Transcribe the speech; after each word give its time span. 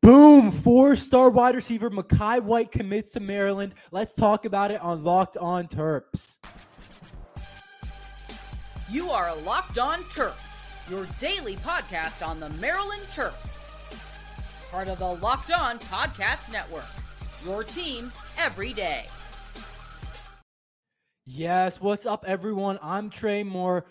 Boom! 0.00 0.52
Four 0.52 0.94
star 0.94 1.30
wide 1.30 1.56
receiver 1.56 1.90
Mekhai 1.90 2.40
White 2.40 2.70
commits 2.70 3.12
to 3.12 3.20
Maryland. 3.20 3.74
Let's 3.90 4.14
talk 4.14 4.44
about 4.44 4.70
it 4.70 4.80
on 4.80 5.02
Locked 5.02 5.36
On 5.36 5.66
Terps. 5.66 6.36
You 8.88 9.10
are 9.10 9.30
a 9.30 9.34
Locked 9.34 9.78
On 9.78 9.98
Terps, 10.04 10.88
your 10.88 11.06
daily 11.18 11.56
podcast 11.56 12.26
on 12.26 12.38
the 12.38 12.50
Maryland 12.50 13.02
Terps. 13.10 13.48
Part 14.70 14.86
of 14.86 15.00
the 15.00 15.14
Locked 15.16 15.50
On 15.50 15.80
Podcast 15.80 16.52
Network. 16.52 16.86
Your 17.44 17.64
team 17.64 18.12
every 18.38 18.72
day. 18.72 19.06
Yes, 21.26 21.80
what's 21.80 22.06
up, 22.06 22.24
everyone? 22.26 22.78
I'm 22.82 23.10
Tre 23.10 23.42
Moore 23.42 23.84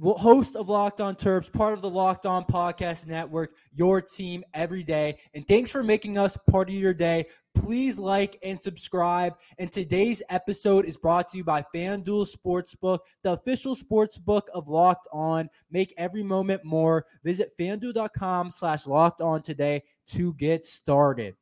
host 0.00 0.56
of 0.56 0.68
Locked 0.68 1.00
On 1.00 1.14
Terps, 1.14 1.52
part 1.52 1.74
of 1.74 1.82
the 1.82 1.90
Locked 1.90 2.26
On 2.26 2.44
Podcast 2.44 3.06
Network, 3.06 3.52
your 3.72 4.00
team 4.00 4.44
every 4.54 4.82
day. 4.82 5.18
And 5.34 5.46
thanks 5.46 5.70
for 5.70 5.82
making 5.82 6.18
us 6.18 6.38
part 6.50 6.68
of 6.68 6.74
your 6.74 6.94
day. 6.94 7.26
Please 7.54 7.98
like 7.98 8.38
and 8.44 8.60
subscribe. 8.60 9.34
And 9.58 9.72
today's 9.72 10.22
episode 10.30 10.84
is 10.84 10.96
brought 10.96 11.28
to 11.30 11.38
you 11.38 11.44
by 11.44 11.64
FanDuel 11.74 12.26
Sportsbook, 12.34 13.00
the 13.22 13.32
official 13.32 13.74
sportsbook 13.74 14.42
of 14.54 14.68
Locked 14.68 15.08
On. 15.12 15.48
Make 15.70 15.92
every 15.96 16.22
moment 16.22 16.64
more. 16.64 17.04
Visit 17.24 17.50
fanduel.com 17.58 18.50
slash 18.50 18.86
locked 18.86 19.20
on 19.20 19.42
today 19.42 19.82
to 20.08 20.34
get 20.34 20.66
started. 20.66 21.36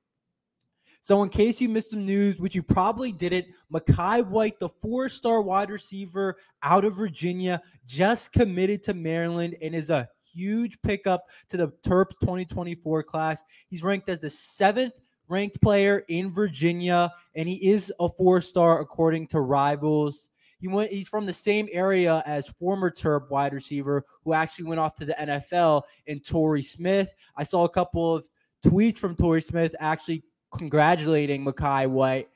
So, 1.07 1.23
in 1.23 1.29
case 1.29 1.61
you 1.61 1.69
missed 1.69 1.91
some 1.91 2.05
news, 2.05 2.41
which 2.41 2.57
you 2.57 2.65
probably 2.65 3.13
didn't, 3.13 3.47
Mekhai 3.73 4.27
White, 4.27 4.59
the 4.59 4.69
four 4.69 5.09
star 5.09 5.41
wide 5.41 5.71
receiver 5.71 6.35
out 6.65 6.85
of 6.85 6.97
Virginia, 6.97 7.63
just 7.87 8.33
committed 8.33 8.83
to 8.83 8.93
Maryland 8.93 9.55
and 9.63 9.73
is 9.73 9.89
a 9.89 10.09
huge 10.35 10.83
pickup 10.83 11.27
to 11.51 11.57
the 11.57 11.69
Terps 11.87 12.19
2024 12.21 13.05
class. 13.05 13.45
He's 13.71 13.85
ranked 13.85 14.09
as 14.09 14.19
the 14.19 14.31
seventh 14.31 14.95
ranked 15.29 15.63
player 15.63 16.03
in 16.09 16.33
Virginia, 16.33 17.13
and 17.37 17.49
he 17.49 17.71
is 17.71 17.93
a 18.01 18.09
four 18.09 18.41
star 18.41 18.81
according 18.81 19.29
to 19.29 19.41
rivals. 19.41 20.29
He 20.59 20.67
went. 20.67 20.91
He's 20.91 21.09
from 21.09 21.27
the 21.27 21.33
same 21.33 21.69
area 21.71 22.21
as 22.27 22.49
former 22.49 22.91
Terp 22.91 23.31
wide 23.31 23.53
receiver 23.53 24.05
who 24.25 24.33
actually 24.33 24.65
went 24.65 24.81
off 24.81 24.97
to 24.97 25.05
the 25.05 25.15
NFL 25.15 25.83
in 26.07 26.19
Torrey 26.19 26.63
Smith. 26.63 27.15
I 27.37 27.45
saw 27.45 27.65
a 27.65 27.69
couple 27.71 28.17
of 28.17 28.27
tweets 28.67 28.99
from 28.99 29.15
Torrey 29.15 29.41
Smith 29.41 29.73
actually 29.79 30.25
congratulating 30.51 31.45
Mekhai 31.45 31.89
White. 31.89 32.29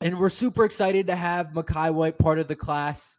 And 0.00 0.18
we're 0.18 0.28
super 0.28 0.64
excited 0.64 1.06
to 1.06 1.16
have 1.16 1.48
Mekhai 1.48 1.92
White 1.92 2.18
part 2.18 2.38
of 2.38 2.48
the 2.48 2.56
class. 2.56 3.18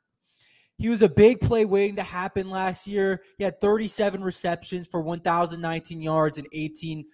He 0.77 0.89
was 0.89 1.02
a 1.02 1.09
big 1.09 1.39
play 1.39 1.65
waiting 1.65 1.95
to 1.95 2.03
happen 2.03 2.52
last 2.52 2.85
year. 2.85 3.21
He 3.38 3.43
had 3.43 3.59
37 3.59 4.23
receptions 4.23 4.88
for 4.88 5.02
1,019 5.02 6.02
yards 6.02 6.38
and 6.38 6.47
18 6.52 7.05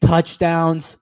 touchdowns. 0.00 0.98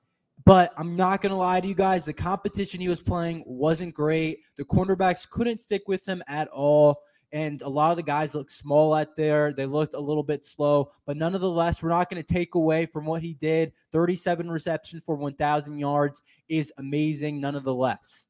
But 0.47 0.72
I'm 0.78 0.97
not 0.97 1.20
going 1.20 1.31
to 1.31 1.36
lie 1.36 1.61
to 1.61 1.69
you 1.69 1.75
guys. 1.75 2.06
The 2.06 2.14
competition 2.14 2.81
he 2.81 2.88
was 2.88 3.03
playing 3.03 3.44
wasn't 3.47 3.94
great. 3.94 4.38
The 4.56 4.64
cornerbacks 4.64 5.28
couldn't 5.28 5.58
stick 5.58 5.83
with 5.86 6.08
him 6.08 6.22
at 6.27 6.48
all 6.48 7.03
and 7.33 7.62
a 7.62 7.69
lot 7.69 7.91
of 7.91 7.97
the 7.97 8.03
guys 8.03 8.34
looked 8.34 8.50
small 8.50 8.92
out 8.92 9.17
there. 9.17 9.53
They 9.53 9.67
looked 9.67 9.95
a 9.95 10.00
little 10.00 10.23
bit 10.23 10.45
slow, 10.45 10.91
but 11.06 11.17
nonetheless, 11.17 11.83
we're 11.83 11.91
not 11.91 12.11
going 12.11 12.22
to 12.22 12.34
take 12.34 12.55
away 12.55 12.87
from 12.87 13.05
what 13.06 13.22
he 13.22 13.34
did. 13.34 13.72
37 13.92 14.50
receptions 14.50 15.05
for 15.05 15.14
1,000 15.14 15.78
yards 15.78 16.22
is 16.48 16.72
amazing, 16.77 17.41
nonetheless. 17.41 18.27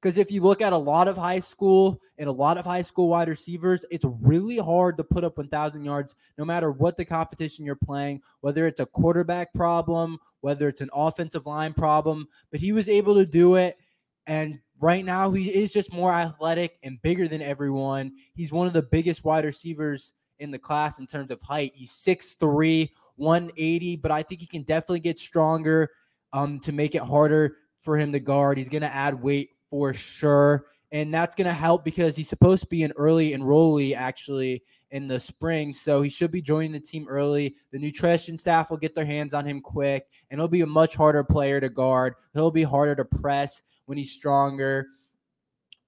Because 0.00 0.16
if 0.16 0.30
you 0.30 0.42
look 0.42 0.62
at 0.62 0.72
a 0.72 0.78
lot 0.78 1.08
of 1.08 1.16
high 1.16 1.40
school 1.40 2.00
and 2.18 2.28
a 2.28 2.32
lot 2.32 2.56
of 2.56 2.64
high 2.64 2.82
school 2.82 3.08
wide 3.08 3.28
receivers, 3.28 3.84
it's 3.90 4.04
really 4.20 4.58
hard 4.58 4.96
to 4.98 5.04
put 5.04 5.24
up 5.24 5.36
1,000 5.36 5.84
yards 5.84 6.14
no 6.36 6.44
matter 6.44 6.70
what 6.70 6.96
the 6.96 7.04
competition 7.04 7.64
you're 7.64 7.74
playing, 7.74 8.22
whether 8.40 8.66
it's 8.68 8.80
a 8.80 8.86
quarterback 8.86 9.52
problem, 9.52 10.18
whether 10.40 10.68
it's 10.68 10.80
an 10.80 10.90
offensive 10.94 11.46
line 11.46 11.74
problem. 11.74 12.28
But 12.52 12.60
he 12.60 12.70
was 12.70 12.88
able 12.88 13.16
to 13.16 13.26
do 13.26 13.56
it. 13.56 13.76
And 14.24 14.60
Right 14.80 15.04
now, 15.04 15.32
he 15.32 15.46
is 15.46 15.72
just 15.72 15.92
more 15.92 16.12
athletic 16.12 16.78
and 16.84 17.02
bigger 17.02 17.26
than 17.26 17.42
everyone. 17.42 18.12
He's 18.34 18.52
one 18.52 18.68
of 18.68 18.72
the 18.72 18.82
biggest 18.82 19.24
wide 19.24 19.44
receivers 19.44 20.12
in 20.38 20.52
the 20.52 20.58
class 20.58 21.00
in 21.00 21.06
terms 21.06 21.30
of 21.32 21.42
height. 21.42 21.72
He's 21.74 21.90
6'3, 21.90 22.90
180, 23.16 23.96
but 23.96 24.12
I 24.12 24.22
think 24.22 24.40
he 24.40 24.46
can 24.46 24.62
definitely 24.62 25.00
get 25.00 25.18
stronger 25.18 25.90
um, 26.32 26.60
to 26.60 26.72
make 26.72 26.94
it 26.94 27.02
harder 27.02 27.56
for 27.80 27.98
him 27.98 28.12
to 28.12 28.20
guard. 28.20 28.58
He's 28.58 28.68
going 28.68 28.82
to 28.82 28.94
add 28.94 29.20
weight 29.20 29.50
for 29.68 29.92
sure. 29.92 30.66
And 30.90 31.12
that's 31.12 31.34
going 31.34 31.46
to 31.46 31.52
help 31.52 31.84
because 31.84 32.16
he's 32.16 32.28
supposed 32.28 32.62
to 32.62 32.68
be 32.68 32.82
an 32.82 32.92
early 32.96 33.32
enrollee, 33.32 33.94
actually, 33.94 34.62
in 34.90 35.06
the 35.06 35.20
spring. 35.20 35.74
So 35.74 36.00
he 36.00 36.08
should 36.08 36.30
be 36.30 36.40
joining 36.40 36.72
the 36.72 36.80
team 36.80 37.06
early. 37.08 37.54
The 37.72 37.78
nutrition 37.78 38.38
staff 38.38 38.70
will 38.70 38.78
get 38.78 38.94
their 38.94 39.04
hands 39.04 39.34
on 39.34 39.44
him 39.44 39.60
quick, 39.60 40.06
and 40.30 40.40
he'll 40.40 40.48
be 40.48 40.62
a 40.62 40.66
much 40.66 40.96
harder 40.96 41.24
player 41.24 41.60
to 41.60 41.68
guard. 41.68 42.14
He'll 42.32 42.50
be 42.50 42.62
harder 42.62 42.94
to 42.96 43.04
press 43.04 43.62
when 43.86 43.98
he's 43.98 44.12
stronger. 44.12 44.86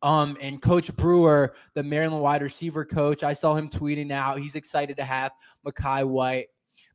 Um, 0.03 0.37
and 0.41 0.61
Coach 0.61 0.95
Brewer, 0.97 1.55
the 1.75 1.83
Maryland 1.83 2.23
wide 2.23 2.43
receiver 2.43 2.85
coach, 2.85 3.23
I 3.23 3.35
saw 3.35 3.55
him 3.55 3.69
tweeting 3.69 4.11
out. 4.11 4.39
He's 4.39 4.55
excited 4.55 4.97
to 4.97 5.05
have 5.05 5.33
Mekhai 5.67 6.07
White. 6.07 6.47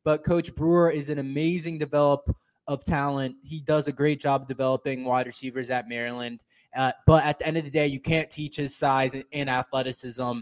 But 0.03 0.23
Coach 0.23 0.55
Brewer 0.55 0.91
is 0.91 1.09
an 1.09 1.19
amazing 1.19 1.77
develop 1.77 2.29
of 2.67 2.83
talent. 2.83 3.35
He 3.43 3.61
does 3.61 3.87
a 3.87 3.91
great 3.91 4.19
job 4.19 4.47
developing 4.47 5.03
wide 5.03 5.27
receivers 5.27 5.69
at 5.69 5.87
Maryland. 5.87 6.41
Uh, 6.75 6.91
but 7.05 7.23
at 7.23 7.39
the 7.39 7.47
end 7.47 7.57
of 7.57 7.63
the 7.63 7.71
day, 7.71 7.87
you 7.87 7.99
can't 7.99 8.29
teach 8.29 8.57
his 8.57 8.75
size 8.75 9.23
and 9.31 9.49
athleticism. 9.49 10.39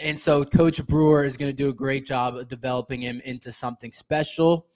And 0.00 0.20
so 0.20 0.44
Coach 0.44 0.84
Brewer 0.86 1.24
is 1.24 1.36
going 1.36 1.50
to 1.50 1.56
do 1.56 1.68
a 1.68 1.74
great 1.74 2.06
job 2.06 2.36
of 2.36 2.48
developing 2.48 3.02
him 3.02 3.20
into 3.24 3.50
something 3.50 3.92
special. 3.92 4.66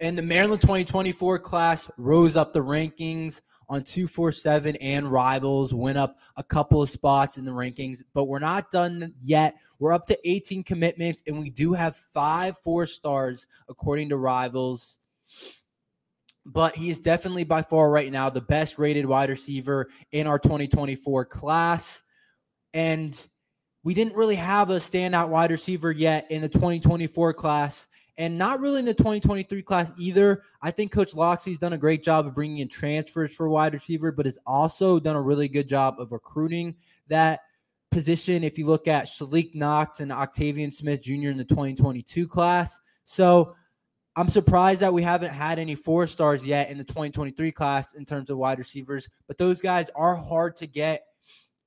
And 0.00 0.16
the 0.16 0.22
Maryland 0.22 0.62
2024 0.62 1.38
class 1.40 1.90
rose 1.96 2.36
up 2.36 2.52
the 2.52 2.60
rankings 2.60 3.42
on 3.68 3.84
247 3.84 4.76
and 4.76 5.10
rivals, 5.10 5.72
went 5.72 5.96
up 5.96 6.18
a 6.36 6.42
couple 6.42 6.82
of 6.82 6.88
spots 6.88 7.38
in 7.38 7.44
the 7.44 7.52
rankings, 7.52 8.02
but 8.12 8.24
we're 8.24 8.38
not 8.38 8.70
done 8.70 9.14
yet. 9.20 9.54
We're 9.78 9.92
up 9.92 10.06
to 10.06 10.28
18 10.28 10.62
commitments, 10.64 11.22
and 11.26 11.38
we 11.38 11.48
do 11.48 11.72
have 11.72 11.96
five 11.96 12.58
four 12.58 12.86
stars 12.86 13.46
according 13.68 14.10
to 14.10 14.16
rivals. 14.16 14.98
But 16.44 16.74
he 16.76 16.90
is 16.90 16.98
definitely 16.98 17.44
by 17.44 17.62
far 17.62 17.90
right 17.90 18.10
now 18.10 18.28
the 18.28 18.40
best 18.40 18.78
rated 18.78 19.06
wide 19.06 19.30
receiver 19.30 19.88
in 20.10 20.26
our 20.26 20.38
2024 20.38 21.24
class. 21.26 22.02
And 22.74 23.28
we 23.84 23.94
didn't 23.94 24.16
really 24.16 24.36
have 24.36 24.70
a 24.70 24.76
standout 24.76 25.28
wide 25.28 25.50
receiver 25.50 25.92
yet 25.92 26.26
in 26.30 26.42
the 26.42 26.48
2024 26.48 27.34
class 27.34 27.86
and 28.18 28.38
not 28.38 28.60
really 28.60 28.80
in 28.80 28.84
the 28.84 28.94
2023 28.94 29.62
class 29.62 29.90
either. 29.96 30.42
I 30.60 30.70
think 30.70 30.92
Coach 30.92 31.14
Locksley's 31.14 31.58
done 31.58 31.72
a 31.72 31.78
great 31.78 32.02
job 32.02 32.26
of 32.26 32.34
bringing 32.34 32.58
in 32.58 32.68
transfers 32.68 33.34
for 33.34 33.48
wide 33.48 33.72
receiver, 33.72 34.12
but 34.12 34.26
has 34.26 34.38
also 34.46 35.00
done 35.00 35.16
a 35.16 35.22
really 35.22 35.48
good 35.48 35.68
job 35.68 35.96
of 35.98 36.12
recruiting 36.12 36.76
that 37.08 37.40
position. 37.90 38.44
If 38.44 38.58
you 38.58 38.66
look 38.66 38.86
at 38.86 39.06
Shaleak 39.06 39.54
Knotts 39.54 40.00
and 40.00 40.12
Octavian 40.12 40.70
Smith 40.70 41.02
Jr. 41.02 41.30
in 41.30 41.38
the 41.38 41.44
2022 41.44 42.28
class. 42.28 42.78
So 43.04 43.54
I'm 44.14 44.28
surprised 44.28 44.80
that 44.80 44.92
we 44.92 45.02
haven't 45.02 45.32
had 45.32 45.58
any 45.58 45.74
four 45.74 46.06
stars 46.06 46.44
yet 46.44 46.70
in 46.70 46.78
the 46.78 46.84
2023 46.84 47.50
class 47.52 47.94
in 47.94 48.04
terms 48.04 48.28
of 48.28 48.36
wide 48.36 48.58
receivers, 48.58 49.08
but 49.26 49.38
those 49.38 49.60
guys 49.60 49.90
are 49.94 50.16
hard 50.16 50.56
to 50.56 50.66
get 50.66 51.06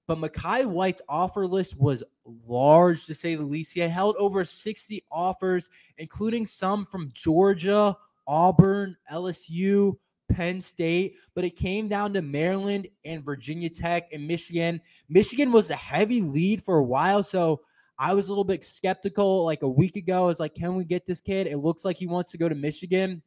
but 0.07 0.19
Mekhai 0.19 0.69
White's 0.69 1.01
offer 1.09 1.47
list 1.47 1.79
was 1.79 2.03
large 2.47 3.05
to 3.05 3.15
say 3.15 3.35
the 3.35 3.43
least. 3.43 3.73
He 3.73 3.79
held 3.81 4.15
over 4.17 4.45
60 4.45 5.03
offers, 5.11 5.69
including 5.97 6.45
some 6.45 6.85
from 6.85 7.09
Georgia, 7.13 7.97
Auburn, 8.27 8.97
LSU, 9.11 9.97
Penn 10.31 10.61
State, 10.61 11.15
but 11.33 11.43
it 11.43 11.55
came 11.55 11.87
down 11.87 12.13
to 12.13 12.21
Maryland 12.21 12.87
and 13.03 13.23
Virginia 13.23 13.69
Tech 13.69 14.11
and 14.11 14.27
Michigan. 14.27 14.81
Michigan 15.09 15.51
was 15.51 15.67
the 15.67 15.75
heavy 15.75 16.21
lead 16.21 16.61
for 16.61 16.77
a 16.77 16.83
while, 16.83 17.23
so 17.23 17.61
I 17.97 18.13
was 18.13 18.27
a 18.27 18.29
little 18.29 18.43
bit 18.43 18.65
skeptical 18.65 19.45
like 19.45 19.61
a 19.61 19.69
week 19.69 19.95
ago. 19.95 20.25
I 20.25 20.27
was 20.27 20.39
like, 20.39 20.53
can 20.53 20.75
we 20.75 20.83
get 20.83 21.05
this 21.05 21.21
kid? 21.21 21.47
It 21.47 21.57
looks 21.57 21.85
like 21.85 21.97
he 21.97 22.07
wants 22.07 22.31
to 22.31 22.37
go 22.37 22.49
to 22.49 22.55
Michigan 22.55 23.21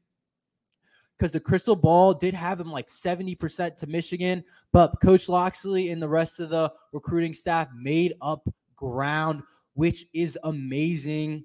because 1.19 1.33
the 1.33 1.41
crystal 1.41 1.77
ball 1.77 2.15
did 2.15 2.35
have 2.35 2.61
him 2.61 2.71
like 2.71 2.87
70% 2.87 3.77
to 3.79 3.87
Michigan, 3.87 4.45
but 4.73 5.01
Coach 5.03 5.29
Locksley 5.29 5.91
and 5.91 6.01
the 6.01 6.09
rest 6.09 6.39
of 6.39 6.51
the 6.51 6.73
recruiting 6.93 7.35
staff 7.35 7.69
made 7.75 8.13
up 8.21 8.49
ground, 8.77 9.43
which 9.75 10.07
is 10.15 10.39
amazing. 10.45 11.45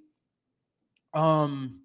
Um, 1.14 1.82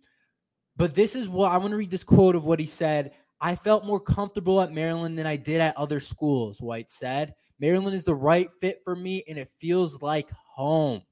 but 0.77 0.95
this 0.95 1.15
is 1.15 1.29
what 1.29 1.51
I 1.51 1.57
want 1.57 1.71
to 1.71 1.77
read 1.77 1.91
this 1.91 2.05
quote 2.05 2.37
of 2.37 2.45
what 2.45 2.61
he 2.61 2.67
said. 2.67 3.13
I 3.41 3.55
felt 3.57 3.87
more 3.87 4.01
comfortable 4.01 4.61
at 4.61 4.73
Maryland 4.73 5.19
than 5.19 5.27
I 5.27 5.37
did 5.37 5.61
at 5.61 5.77
other 5.77 6.01
schools, 6.01 6.61
White 6.61 6.91
said. 6.91 7.35
Maryland 7.61 7.95
is 7.95 8.05
the 8.05 8.15
right 8.15 8.49
fit 8.61 8.81
for 8.85 8.95
me 8.95 9.25
and 9.29 9.39
it 9.39 9.49
feels 9.59 10.03
like 10.03 10.29
home. 10.55 11.03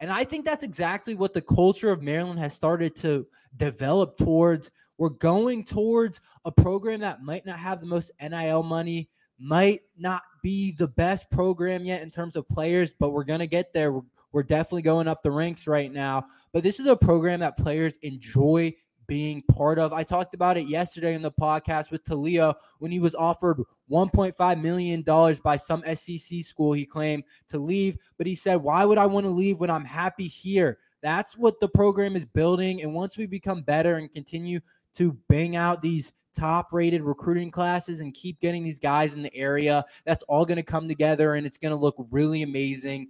And 0.00 0.10
I 0.10 0.24
think 0.24 0.44
that's 0.44 0.64
exactly 0.64 1.14
what 1.14 1.34
the 1.34 1.40
culture 1.40 1.90
of 1.90 2.02
Maryland 2.02 2.38
has 2.40 2.52
started 2.52 2.96
to 2.96 3.26
develop 3.56 4.16
towards 4.16 4.70
we're 4.98 5.10
going 5.10 5.64
towards 5.64 6.20
a 6.44 6.52
program 6.52 7.00
that 7.00 7.22
might 7.22 7.44
not 7.44 7.58
have 7.58 7.80
the 7.80 7.86
most 7.86 8.12
NIL 8.20 8.62
money, 8.62 9.08
might 9.38 9.80
not 9.98 10.22
be 10.42 10.72
the 10.72 10.88
best 10.88 11.30
program 11.30 11.84
yet 11.84 12.02
in 12.02 12.10
terms 12.10 12.36
of 12.36 12.48
players, 12.48 12.94
but 12.98 13.10
we're 13.10 13.24
going 13.24 13.40
to 13.40 13.46
get 13.46 13.72
there. 13.72 13.92
We're, 13.92 14.02
We're 14.32 14.42
definitely 14.44 14.82
going 14.82 15.08
up 15.08 15.22
the 15.22 15.32
ranks 15.32 15.66
right 15.66 15.92
now. 15.92 16.26
But 16.52 16.62
this 16.62 16.78
is 16.78 16.86
a 16.86 16.96
program 16.96 17.40
that 17.40 17.56
players 17.56 17.96
enjoy 18.02 18.74
being 19.06 19.42
part 19.42 19.78
of. 19.78 19.92
I 19.92 20.02
talked 20.02 20.34
about 20.34 20.56
it 20.56 20.68
yesterday 20.68 21.14
in 21.14 21.22
the 21.22 21.32
podcast 21.32 21.90
with 21.90 22.04
Talia 22.04 22.54
when 22.78 22.90
he 22.90 23.00
was 23.00 23.14
offered 23.14 23.62
$1.5 23.90 24.60
million 24.60 25.02
by 25.42 25.56
some 25.56 25.82
SEC 25.94 26.40
school 26.42 26.72
he 26.72 26.86
claimed 26.86 27.24
to 27.48 27.58
leave. 27.58 27.96
But 28.16 28.26
he 28.26 28.34
said, 28.34 28.56
Why 28.56 28.84
would 28.84 28.98
I 28.98 29.06
want 29.06 29.26
to 29.26 29.32
leave 29.32 29.60
when 29.60 29.70
I'm 29.70 29.84
happy 29.84 30.28
here? 30.28 30.78
That's 31.02 31.36
what 31.36 31.60
the 31.60 31.68
program 31.68 32.16
is 32.16 32.24
building. 32.24 32.82
And 32.82 32.94
once 32.94 33.18
we 33.18 33.26
become 33.26 33.60
better 33.62 33.96
and 33.96 34.10
continue 34.10 34.60
to 34.94 35.18
bang 35.28 35.54
out 35.54 35.82
these 35.82 36.12
top 36.34 36.72
rated 36.72 37.02
recruiting 37.02 37.50
classes 37.50 38.00
and 38.00 38.14
keep 38.14 38.40
getting 38.40 38.64
these 38.64 38.78
guys 38.78 39.14
in 39.14 39.22
the 39.22 39.34
area, 39.34 39.84
that's 40.04 40.24
all 40.24 40.46
going 40.46 40.56
to 40.56 40.62
come 40.62 40.88
together 40.88 41.34
and 41.34 41.46
it's 41.46 41.58
going 41.58 41.74
to 41.74 41.80
look 41.80 41.96
really 42.10 42.42
amazing. 42.42 43.08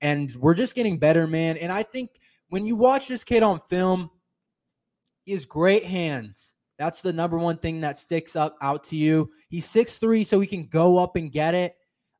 And 0.00 0.30
we're 0.40 0.54
just 0.54 0.74
getting 0.74 0.98
better, 0.98 1.26
man. 1.26 1.56
And 1.56 1.72
I 1.72 1.84
think 1.84 2.10
when 2.48 2.66
you 2.66 2.76
watch 2.76 3.08
this 3.08 3.24
kid 3.24 3.42
on 3.42 3.60
film, 3.60 4.10
he 5.24 5.32
has 5.32 5.46
great 5.46 5.84
hands. 5.84 6.52
That's 6.78 7.00
the 7.00 7.12
number 7.12 7.38
one 7.38 7.56
thing 7.56 7.80
that 7.80 7.98
sticks 7.98 8.36
up 8.36 8.56
out 8.60 8.84
to 8.84 8.96
you. 8.96 9.30
He's 9.48 9.68
six 9.68 9.98
three, 9.98 10.24
so 10.24 10.40
he 10.40 10.46
can 10.46 10.66
go 10.66 10.98
up 10.98 11.16
and 11.16 11.32
get 11.32 11.54
it. 11.54 11.74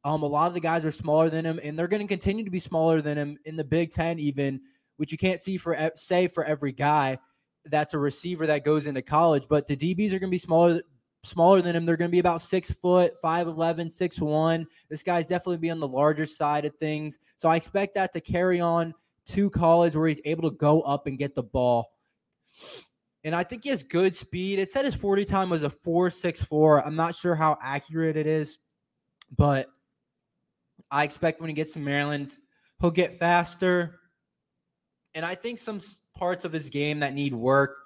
Um, 0.04 0.22
a 0.22 0.26
lot 0.26 0.48
of 0.48 0.54
the 0.54 0.60
guys 0.60 0.84
are 0.84 0.92
smaller 0.92 1.28
than 1.28 1.44
him, 1.44 1.58
and 1.62 1.78
they're 1.78 1.88
going 1.88 2.02
to 2.02 2.08
continue 2.08 2.44
to 2.44 2.50
be 2.50 2.60
smaller 2.60 3.00
than 3.02 3.18
him 3.18 3.38
in 3.44 3.56
the 3.56 3.64
Big 3.64 3.90
Ten, 3.90 4.18
even 4.18 4.60
which 4.96 5.12
you 5.12 5.18
can't 5.18 5.42
see 5.42 5.56
for 5.56 5.90
say 5.94 6.28
for 6.28 6.44
every 6.44 6.72
guy 6.72 7.18
that's 7.64 7.94
a 7.94 7.98
receiver 7.98 8.46
that 8.46 8.64
goes 8.64 8.86
into 8.86 9.02
college. 9.02 9.44
But 9.48 9.66
the 9.66 9.76
DBs 9.76 10.08
are 10.08 10.18
going 10.18 10.30
to 10.30 10.34
be 10.34 10.38
smaller 10.38 10.80
smaller 11.22 11.60
than 11.60 11.76
him. 11.76 11.84
They're 11.84 11.96
going 11.96 12.10
to 12.10 12.14
be 12.14 12.20
about 12.20 12.42
six 12.42 12.70
foot, 12.70 13.14
5'11, 13.22 13.96
6'1. 13.96 14.66
This 14.88 15.02
guy's 15.02 15.26
definitely 15.26 15.58
be 15.58 15.70
on 15.70 15.80
the 15.80 15.88
larger 15.88 16.24
side 16.24 16.64
of 16.64 16.76
things. 16.76 17.18
So 17.38 17.48
I 17.48 17.56
expect 17.56 17.96
that 17.96 18.12
to 18.12 18.20
carry 18.20 18.60
on 18.60 18.94
to 19.30 19.50
college 19.50 19.96
where 19.96 20.08
he's 20.08 20.20
able 20.24 20.48
to 20.48 20.56
go 20.56 20.82
up 20.82 21.06
and 21.06 21.18
get 21.18 21.34
the 21.34 21.42
ball. 21.42 21.90
And 23.26 23.34
I 23.34 23.42
think 23.42 23.64
he 23.64 23.70
has 23.70 23.82
good 23.82 24.14
speed. 24.14 24.60
It 24.60 24.70
said 24.70 24.84
his 24.84 24.94
40 24.94 25.24
time 25.24 25.50
was 25.50 25.64
a 25.64 25.68
4.64. 25.68 26.86
I'm 26.86 26.94
not 26.94 27.12
sure 27.12 27.34
how 27.34 27.58
accurate 27.60 28.16
it 28.16 28.28
is, 28.28 28.60
but 29.36 29.68
I 30.92 31.02
expect 31.02 31.40
when 31.40 31.48
he 31.48 31.54
gets 31.54 31.72
to 31.72 31.80
Maryland, 31.80 32.32
he'll 32.80 32.92
get 32.92 33.14
faster. 33.14 33.98
And 35.12 35.26
I 35.26 35.34
think 35.34 35.58
some 35.58 35.80
parts 36.16 36.44
of 36.44 36.52
his 36.52 36.70
game 36.70 37.00
that 37.00 37.14
need 37.14 37.34
work 37.34 37.76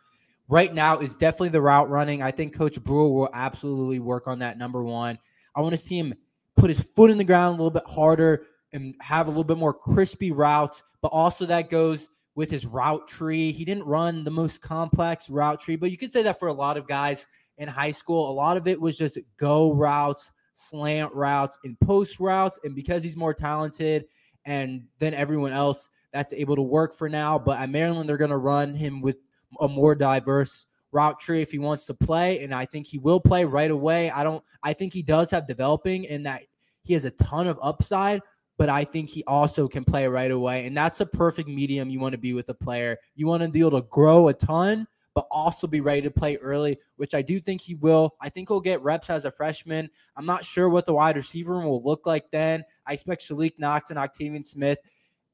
right 0.46 0.74
now 0.74 0.98
is 0.98 1.16
definitely 1.16 1.48
the 1.48 1.62
route 1.62 1.88
running. 1.88 2.20
I 2.20 2.32
think 2.32 2.54
Coach 2.54 2.78
Brewer 2.84 3.08
will 3.08 3.30
absolutely 3.32 3.98
work 3.98 4.28
on 4.28 4.40
that 4.40 4.58
number 4.58 4.84
one. 4.84 5.18
I 5.56 5.62
want 5.62 5.72
to 5.72 5.78
see 5.78 5.98
him 5.98 6.12
put 6.54 6.68
his 6.68 6.80
foot 6.80 7.10
in 7.10 7.16
the 7.16 7.24
ground 7.24 7.54
a 7.58 7.62
little 7.62 7.70
bit 7.70 7.86
harder 7.86 8.44
and 8.74 8.94
have 9.00 9.26
a 9.26 9.30
little 9.30 9.44
bit 9.44 9.56
more 9.56 9.72
crispy 9.72 10.32
routes, 10.32 10.84
but 11.00 11.08
also 11.08 11.46
that 11.46 11.70
goes– 11.70 12.10
with 12.40 12.50
his 12.50 12.64
route 12.64 13.06
tree. 13.06 13.52
He 13.52 13.66
didn't 13.66 13.84
run 13.84 14.24
the 14.24 14.30
most 14.30 14.62
complex 14.62 15.28
route 15.28 15.60
tree, 15.60 15.76
but 15.76 15.90
you 15.90 15.98
could 15.98 16.10
say 16.10 16.22
that 16.22 16.38
for 16.38 16.48
a 16.48 16.54
lot 16.54 16.78
of 16.78 16.88
guys 16.88 17.26
in 17.58 17.68
high 17.68 17.90
school. 17.90 18.30
A 18.30 18.32
lot 18.32 18.56
of 18.56 18.66
it 18.66 18.80
was 18.80 18.96
just 18.96 19.18
go 19.36 19.74
routes, 19.74 20.32
slant 20.54 21.12
routes, 21.12 21.58
and 21.64 21.78
post 21.80 22.18
routes. 22.18 22.58
And 22.64 22.74
because 22.74 23.04
he's 23.04 23.14
more 23.14 23.34
talented 23.34 24.06
and 24.46 24.84
than 25.00 25.12
everyone 25.12 25.52
else, 25.52 25.90
that's 26.14 26.32
able 26.32 26.56
to 26.56 26.62
work 26.62 26.94
for 26.94 27.10
now. 27.10 27.38
But 27.38 27.60
at 27.60 27.68
Maryland, 27.68 28.08
they're 28.08 28.16
going 28.16 28.30
to 28.30 28.38
run 28.38 28.72
him 28.72 29.02
with 29.02 29.18
a 29.60 29.68
more 29.68 29.94
diverse 29.94 30.66
route 30.92 31.20
tree 31.20 31.42
if 31.42 31.50
he 31.50 31.58
wants 31.58 31.84
to 31.86 31.94
play. 31.94 32.42
And 32.42 32.54
I 32.54 32.64
think 32.64 32.86
he 32.86 32.96
will 32.96 33.20
play 33.20 33.44
right 33.44 33.70
away. 33.70 34.10
I 34.10 34.24
don't, 34.24 34.42
I 34.62 34.72
think 34.72 34.94
he 34.94 35.02
does 35.02 35.30
have 35.32 35.46
developing 35.46 36.08
and 36.08 36.24
that 36.24 36.40
he 36.84 36.94
has 36.94 37.04
a 37.04 37.10
ton 37.10 37.46
of 37.46 37.58
upside, 37.60 38.22
but 38.60 38.68
I 38.68 38.84
think 38.84 39.08
he 39.08 39.24
also 39.26 39.68
can 39.68 39.84
play 39.84 40.06
right 40.06 40.30
away. 40.30 40.66
And 40.66 40.76
that's 40.76 41.00
a 41.00 41.06
perfect 41.06 41.48
medium 41.48 41.88
you 41.88 41.98
want 41.98 42.12
to 42.12 42.18
be 42.18 42.34
with 42.34 42.46
a 42.50 42.54
player. 42.54 42.98
You 43.14 43.26
want 43.26 43.42
to 43.42 43.48
be 43.48 43.60
able 43.60 43.80
to 43.80 43.86
grow 43.88 44.28
a 44.28 44.34
ton, 44.34 44.86
but 45.14 45.26
also 45.30 45.66
be 45.66 45.80
ready 45.80 46.02
to 46.02 46.10
play 46.10 46.36
early, 46.36 46.76
which 46.96 47.14
I 47.14 47.22
do 47.22 47.40
think 47.40 47.62
he 47.62 47.74
will. 47.74 48.16
I 48.20 48.28
think 48.28 48.50
he'll 48.50 48.60
get 48.60 48.82
reps 48.82 49.08
as 49.08 49.24
a 49.24 49.30
freshman. 49.30 49.88
I'm 50.14 50.26
not 50.26 50.44
sure 50.44 50.68
what 50.68 50.84
the 50.84 50.92
wide 50.92 51.16
receiver 51.16 51.54
room 51.54 51.64
will 51.64 51.82
look 51.82 52.04
like 52.04 52.30
then. 52.32 52.64
I 52.84 52.92
expect 52.92 53.22
Shaleak 53.22 53.52
Knotts 53.58 53.88
and 53.88 53.98
Octavian 53.98 54.42
Smith 54.42 54.78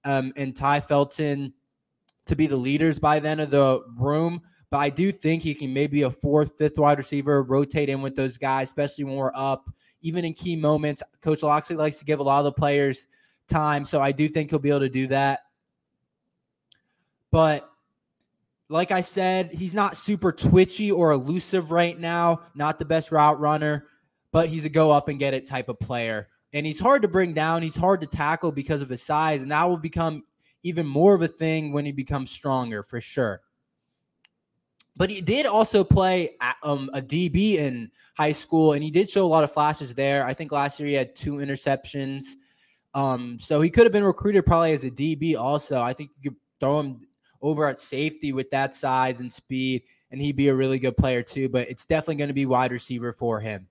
um, 0.04 0.32
and 0.36 0.54
Tai 0.54 0.78
Felton 0.78 1.52
to 2.26 2.36
be 2.36 2.46
the 2.46 2.56
leaders 2.56 3.00
by 3.00 3.18
then 3.18 3.40
of 3.40 3.50
the 3.50 3.82
room. 3.96 4.42
But 4.70 4.78
I 4.78 4.90
do 4.90 5.12
think 5.12 5.42
he 5.42 5.54
can 5.54 5.72
maybe 5.72 6.02
a 6.02 6.10
fourth, 6.10 6.58
fifth 6.58 6.78
wide 6.78 6.98
receiver, 6.98 7.42
rotate 7.42 7.88
in 7.88 8.02
with 8.02 8.16
those 8.16 8.36
guys, 8.36 8.68
especially 8.68 9.04
when 9.04 9.14
we're 9.14 9.32
up 9.34 9.70
even 10.02 10.24
in 10.24 10.32
key 10.32 10.56
moments. 10.56 11.02
Coach 11.20 11.42
Locksley 11.42 11.76
likes 11.76 11.98
to 11.98 12.04
give 12.04 12.18
a 12.18 12.22
lot 12.22 12.40
of 12.40 12.44
the 12.46 12.52
players 12.52 13.06
time, 13.48 13.84
so 13.84 14.00
I 14.00 14.12
do 14.12 14.28
think 14.28 14.50
he'll 14.50 14.58
be 14.58 14.70
able 14.70 14.80
to 14.80 14.88
do 14.88 15.06
that. 15.08 15.40
But 17.30 17.70
like 18.68 18.90
I 18.90 19.00
said, 19.00 19.52
he's 19.52 19.74
not 19.74 19.96
super 19.96 20.32
twitchy 20.32 20.90
or 20.90 21.12
elusive 21.12 21.70
right 21.70 21.98
now, 21.98 22.40
not 22.54 22.78
the 22.78 22.84
best 22.84 23.12
route 23.12 23.38
runner, 23.38 23.86
but 24.32 24.48
he's 24.48 24.64
a 24.64 24.68
go 24.68 24.90
up 24.90 25.08
and 25.08 25.18
get 25.18 25.34
it 25.34 25.46
type 25.46 25.68
of 25.68 25.78
player. 25.78 26.28
And 26.52 26.66
he's 26.66 26.80
hard 26.80 27.02
to 27.02 27.08
bring 27.08 27.34
down, 27.34 27.62
he's 27.62 27.76
hard 27.76 28.00
to 28.00 28.06
tackle 28.06 28.50
because 28.52 28.80
of 28.80 28.88
his 28.88 29.02
size, 29.02 29.42
and 29.42 29.50
that 29.50 29.68
will 29.68 29.76
become 29.76 30.24
even 30.62 30.86
more 30.86 31.14
of 31.14 31.22
a 31.22 31.28
thing 31.28 31.72
when 31.72 31.84
he 31.84 31.92
becomes 31.92 32.30
stronger 32.30 32.82
for 32.82 33.00
sure. 33.00 33.42
But 34.96 35.10
he 35.10 35.20
did 35.20 35.44
also 35.46 35.84
play 35.84 36.30
um, 36.62 36.88
a 36.94 37.02
DB 37.02 37.56
in 37.56 37.90
high 38.16 38.32
school, 38.32 38.72
and 38.72 38.82
he 38.82 38.90
did 38.90 39.10
show 39.10 39.24
a 39.24 39.28
lot 39.28 39.44
of 39.44 39.52
flashes 39.52 39.94
there. 39.94 40.26
I 40.26 40.32
think 40.32 40.52
last 40.52 40.80
year 40.80 40.88
he 40.88 40.94
had 40.94 41.14
two 41.14 41.34
interceptions. 41.34 42.24
Um, 42.94 43.38
so 43.38 43.60
he 43.60 43.68
could 43.68 43.84
have 43.84 43.92
been 43.92 44.04
recruited 44.04 44.46
probably 44.46 44.72
as 44.72 44.84
a 44.84 44.90
DB 44.90 45.36
also. 45.36 45.82
I 45.82 45.92
think 45.92 46.12
you 46.20 46.30
could 46.30 46.40
throw 46.60 46.80
him 46.80 47.06
over 47.42 47.66
at 47.66 47.80
safety 47.80 48.32
with 48.32 48.50
that 48.50 48.74
size 48.74 49.20
and 49.20 49.30
speed, 49.30 49.82
and 50.10 50.22
he'd 50.22 50.36
be 50.36 50.48
a 50.48 50.54
really 50.54 50.78
good 50.78 50.96
player 50.96 51.22
too. 51.22 51.50
But 51.50 51.68
it's 51.68 51.84
definitely 51.84 52.16
going 52.16 52.28
to 52.28 52.34
be 52.34 52.46
wide 52.46 52.72
receiver 52.72 53.12
for 53.12 53.40
him. 53.40 53.68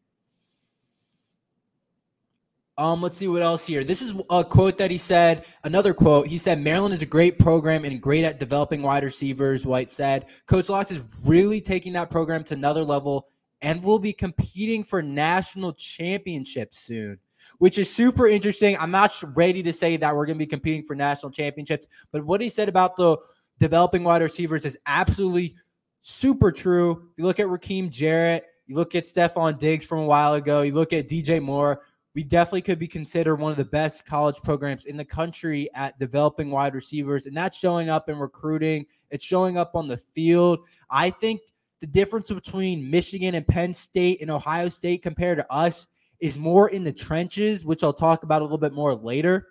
Um, 2.77 3.01
let's 3.01 3.17
see 3.17 3.29
what 3.29 3.41
else 3.41 3.65
here. 3.65 3.85
This 3.85 4.01
is 4.01 4.13
a 4.29 4.43
quote 4.43 4.77
that 4.79 4.91
he 4.91 4.97
said. 4.97 5.45
Another 5.63 5.93
quote. 5.93 6.27
He 6.27 6.37
said, 6.37 6.59
"Maryland 6.59 6.93
is 6.93 7.01
a 7.01 7.05
great 7.05 7.39
program 7.39 7.85
and 7.85 8.01
great 8.01 8.25
at 8.25 8.39
developing 8.39 8.81
wide 8.81 9.03
receivers." 9.03 9.65
White 9.65 9.89
said, 9.89 10.27
"Coach 10.45 10.67
Locks 10.67 10.91
is 10.91 11.03
really 11.25 11.61
taking 11.61 11.93
that 11.93 12.09
program 12.09 12.43
to 12.45 12.53
another 12.53 12.83
level 12.83 13.27
and 13.61 13.81
will 13.81 13.99
be 13.99 14.11
competing 14.11 14.83
for 14.83 15.01
national 15.01 15.71
championships 15.73 16.77
soon." 16.77 17.19
Which 17.59 17.77
is 17.77 17.93
super 17.93 18.27
interesting. 18.27 18.75
I'm 18.77 18.91
not 18.91 19.11
ready 19.35 19.63
to 19.63 19.71
say 19.71 19.95
that 19.97 20.13
we're 20.13 20.25
going 20.25 20.37
to 20.37 20.45
be 20.45 20.45
competing 20.45 20.83
for 20.83 20.95
national 20.95 21.31
championships, 21.31 21.87
but 22.11 22.25
what 22.25 22.41
he 22.41 22.49
said 22.49 22.67
about 22.67 22.97
the 22.97 23.17
developing 23.57 24.03
wide 24.03 24.21
receivers 24.21 24.65
is 24.65 24.77
absolutely 24.85 25.55
super 26.01 26.51
true. 26.51 27.09
You 27.15 27.23
look 27.23 27.39
at 27.39 27.47
Rakim 27.47 27.89
Jarrett, 27.89 28.45
you 28.67 28.75
look 28.75 28.95
at 28.95 29.05
Stefon 29.05 29.59
Diggs 29.59 29.85
from 29.85 29.99
a 29.99 30.05
while 30.05 30.33
ago, 30.33 30.61
you 30.61 30.73
look 30.73 30.91
at 30.91 31.07
DJ 31.07 31.41
Moore 31.41 31.81
we 32.15 32.23
definitely 32.23 32.61
could 32.61 32.79
be 32.79 32.87
considered 32.87 33.35
one 33.35 33.51
of 33.51 33.57
the 33.57 33.65
best 33.65 34.05
college 34.05 34.37
programs 34.41 34.85
in 34.85 34.95
the 34.95 35.03
country 35.03 35.69
at 35.75 35.99
developing 35.99 36.49
wide 36.49 36.73
receivers. 36.73 37.25
And 37.25 37.35
that's 37.35 37.59
showing 37.59 37.89
up 37.89 38.07
in 38.07 38.17
recruiting, 38.17 38.85
it's 39.11 39.25
showing 39.25 39.57
up 39.57 39.75
on 39.75 39.89
the 39.89 39.97
field. 39.97 40.59
I 40.89 41.09
think 41.09 41.41
the 41.81 41.87
difference 41.87 42.31
between 42.31 42.89
Michigan 42.89 43.35
and 43.35 43.45
Penn 43.45 43.73
State 43.73 44.21
and 44.21 44.31
Ohio 44.31 44.69
State 44.69 45.03
compared 45.03 45.39
to 45.39 45.51
us 45.51 45.87
is 46.21 46.39
more 46.39 46.69
in 46.69 46.85
the 46.85 46.93
trenches, 46.93 47.65
which 47.65 47.83
I'll 47.83 47.91
talk 47.91 48.23
about 48.23 48.41
a 48.41 48.45
little 48.45 48.57
bit 48.57 48.73
more 48.73 48.95
later. 48.95 49.49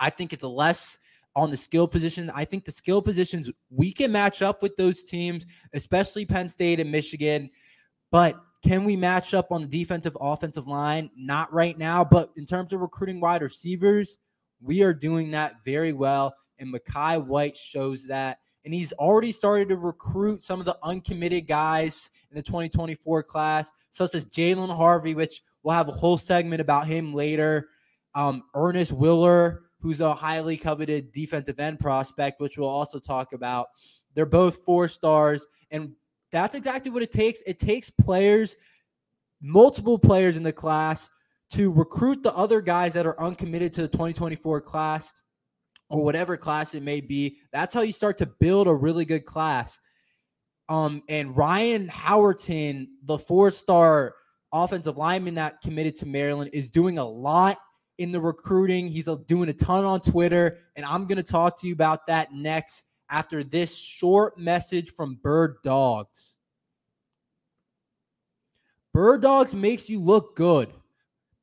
I 0.00 0.10
think 0.10 0.32
it's 0.32 0.42
less 0.42 0.98
on 1.36 1.52
the 1.52 1.56
skill 1.56 1.86
position. 1.86 2.30
I 2.34 2.44
think 2.44 2.64
the 2.64 2.72
skill 2.72 3.00
positions 3.00 3.48
we 3.70 3.92
can 3.92 4.10
match 4.10 4.42
up 4.42 4.60
with 4.60 4.76
those 4.76 5.04
teams, 5.04 5.46
especially 5.72 6.26
Penn 6.26 6.48
State 6.48 6.80
and 6.80 6.90
Michigan. 6.90 7.50
But 8.10 8.40
can 8.62 8.84
we 8.84 8.96
match 8.96 9.32
up 9.32 9.50
on 9.50 9.62
the 9.62 9.68
defensive 9.68 10.16
offensive 10.20 10.66
line? 10.66 11.10
Not 11.16 11.52
right 11.52 11.76
now, 11.78 12.04
but 12.04 12.30
in 12.36 12.44
terms 12.44 12.72
of 12.72 12.80
recruiting 12.80 13.20
wide 13.20 13.42
receivers, 13.42 14.18
we 14.60 14.82
are 14.82 14.92
doing 14.92 15.30
that 15.30 15.64
very 15.64 15.92
well. 15.92 16.34
And 16.58 16.74
Mekhai 16.74 17.24
White 17.24 17.56
shows 17.56 18.06
that. 18.08 18.38
And 18.64 18.74
he's 18.74 18.92
already 18.92 19.32
started 19.32 19.70
to 19.70 19.76
recruit 19.76 20.42
some 20.42 20.60
of 20.60 20.66
the 20.66 20.76
uncommitted 20.82 21.46
guys 21.46 22.10
in 22.30 22.36
the 22.36 22.42
2024 22.42 23.22
class, 23.22 23.70
such 23.90 24.14
as 24.14 24.26
Jaylan 24.26 24.76
Harvey, 24.76 25.14
which 25.14 25.40
we'll 25.62 25.74
have 25.74 25.88
a 25.88 25.92
whole 25.92 26.18
segment 26.18 26.60
about 26.60 26.86
him 26.86 27.14
later. 27.14 27.68
Um, 28.14 28.42
Ernest 28.54 28.92
Willor, 28.92 29.60
who's 29.80 30.02
a 30.02 30.14
highly 30.14 30.58
coveted 30.58 31.10
defensive 31.12 31.58
end 31.58 31.80
prospect, 31.80 32.38
which 32.38 32.58
we'll 32.58 32.68
also 32.68 32.98
talk 32.98 33.32
about. 33.32 33.68
They're 34.14 34.26
both 34.26 34.64
four 34.66 34.88
stars. 34.88 35.46
And 35.70 35.92
that's 36.32 36.54
exactly 36.54 36.90
what 36.90 37.02
it 37.02 37.12
takes. 37.12 37.42
It 37.46 37.58
takes 37.58 37.90
players, 37.90 38.56
multiple 39.40 39.98
players 39.98 40.36
in 40.36 40.42
the 40.42 40.52
class, 40.52 41.10
to 41.52 41.72
recruit 41.72 42.22
the 42.22 42.34
other 42.34 42.60
guys 42.60 42.92
that 42.92 43.06
are 43.06 43.20
uncommitted 43.20 43.72
to 43.74 43.82
the 43.82 43.88
2024 43.88 44.60
class 44.60 45.12
or 45.88 46.04
whatever 46.04 46.36
class 46.36 46.74
it 46.74 46.82
may 46.82 47.00
be. 47.00 47.36
That's 47.52 47.74
how 47.74 47.82
you 47.82 47.92
start 47.92 48.18
to 48.18 48.26
build 48.26 48.68
a 48.68 48.74
really 48.74 49.04
good 49.04 49.24
class. 49.24 49.78
Um, 50.68 51.02
and 51.08 51.36
Ryan 51.36 51.88
Howerton, 51.88 52.86
the 53.02 53.18
four 53.18 53.50
star 53.50 54.14
offensive 54.52 54.96
lineman 54.96 55.34
that 55.34 55.60
committed 55.62 55.96
to 55.96 56.06
Maryland, 56.06 56.50
is 56.52 56.70
doing 56.70 56.98
a 56.98 57.04
lot 57.04 57.58
in 57.98 58.12
the 58.12 58.20
recruiting. 58.20 58.86
He's 58.86 59.08
doing 59.26 59.48
a 59.48 59.52
ton 59.52 59.84
on 59.84 60.00
Twitter, 60.00 60.58
and 60.76 60.86
I'm 60.86 61.06
going 61.06 61.16
to 61.16 61.24
talk 61.24 61.60
to 61.60 61.66
you 61.66 61.72
about 61.72 62.06
that 62.06 62.32
next 62.32 62.84
after 63.10 63.42
this 63.42 63.76
short 63.76 64.38
message 64.38 64.90
from 64.90 65.18
Bird 65.22 65.56
Dogs. 65.62 66.36
Bird 68.92 69.22
Dogs 69.22 69.54
makes 69.54 69.90
you 69.90 70.00
look 70.00 70.36
good. 70.36 70.72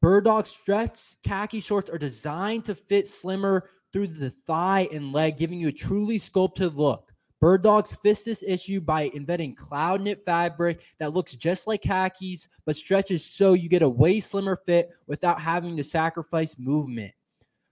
Bird 0.02 0.26
Dog 0.26 0.48
stretch 0.48 1.22
khaki 1.24 1.60
shorts 1.60 1.90
are 1.90 1.98
designed 1.98 2.66
to 2.66 2.76
fit 2.76 3.08
slimmer 3.08 3.70
through 3.92 4.08
the 4.08 4.30
thigh 4.30 4.88
and 4.94 5.12
leg, 5.12 5.38
giving 5.38 5.60
you 5.60 5.70
a 5.70 5.74
truly 5.74 6.18
sculpted 6.18 6.76
look. 6.76 7.14
Bird 7.40 7.64
Dogs 7.64 7.96
fix 7.96 8.24
this 8.24 8.44
issue 8.44 8.82
by 8.82 9.12
inventing 9.14 9.56
cloud 9.56 10.02
knit 10.02 10.24
fabric 10.26 10.82
that 11.00 11.14
looks 11.14 11.36
just 11.36 11.68
like 11.68 11.84
khakis 11.84 12.48
but 12.66 12.76
stretches 12.76 13.24
so 13.24 13.54
you 13.54 13.70
get 13.70 13.84
a 13.84 13.90
way 13.90 14.20
slimmer 14.20 14.58
fit 14.66 14.90
without 15.06 15.40
having 15.40 15.78
to 15.78 15.84
sacrifice 15.84 16.56
movement. 16.58 17.14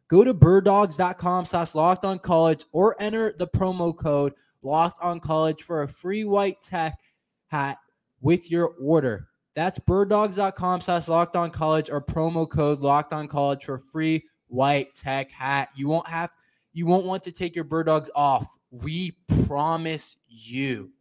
Go 0.08 0.24
to 0.24 0.34
birddogs.com 0.34 1.46
slash 1.46 1.74
locked 1.74 2.06
on 2.06 2.20
college 2.20 2.64
or 2.72 2.96
enter 3.00 3.34
the 3.38 3.48
promo 3.48 3.96
code 3.96 4.34
locked 4.64 5.02
on 5.02 5.20
college 5.20 5.62
for 5.62 5.82
a 5.82 5.88
free 5.88 6.24
white 6.24 6.62
tech 6.62 7.00
hat 7.48 7.78
with 8.22 8.52
your 8.52 8.74
order. 8.80 9.28
That's 9.56 9.80
birddogs.com 9.80 10.82
slash 10.82 11.08
locked 11.08 11.36
on 11.36 11.50
college 11.50 11.90
or 11.90 12.02
promo 12.02 12.48
code 12.50 12.82
locked 12.82 13.14
on 13.14 13.28
college 13.28 13.66
for 13.66 13.80
free 13.80 14.26
white 14.48 14.96
tech 14.96 15.32
hat. 15.32 15.70
You 15.76 15.88
won't 15.88 16.08
have 16.08 16.32
you 16.74 16.86
won't 16.86 17.06
want 17.06 17.24
to 17.24 17.32
take 17.32 17.56
your 17.56 17.64
bird 17.64 17.88
dogs 17.88 18.12
off. 18.14 18.58
We 18.70 19.16
promise 19.46 20.18
you. 20.28 20.92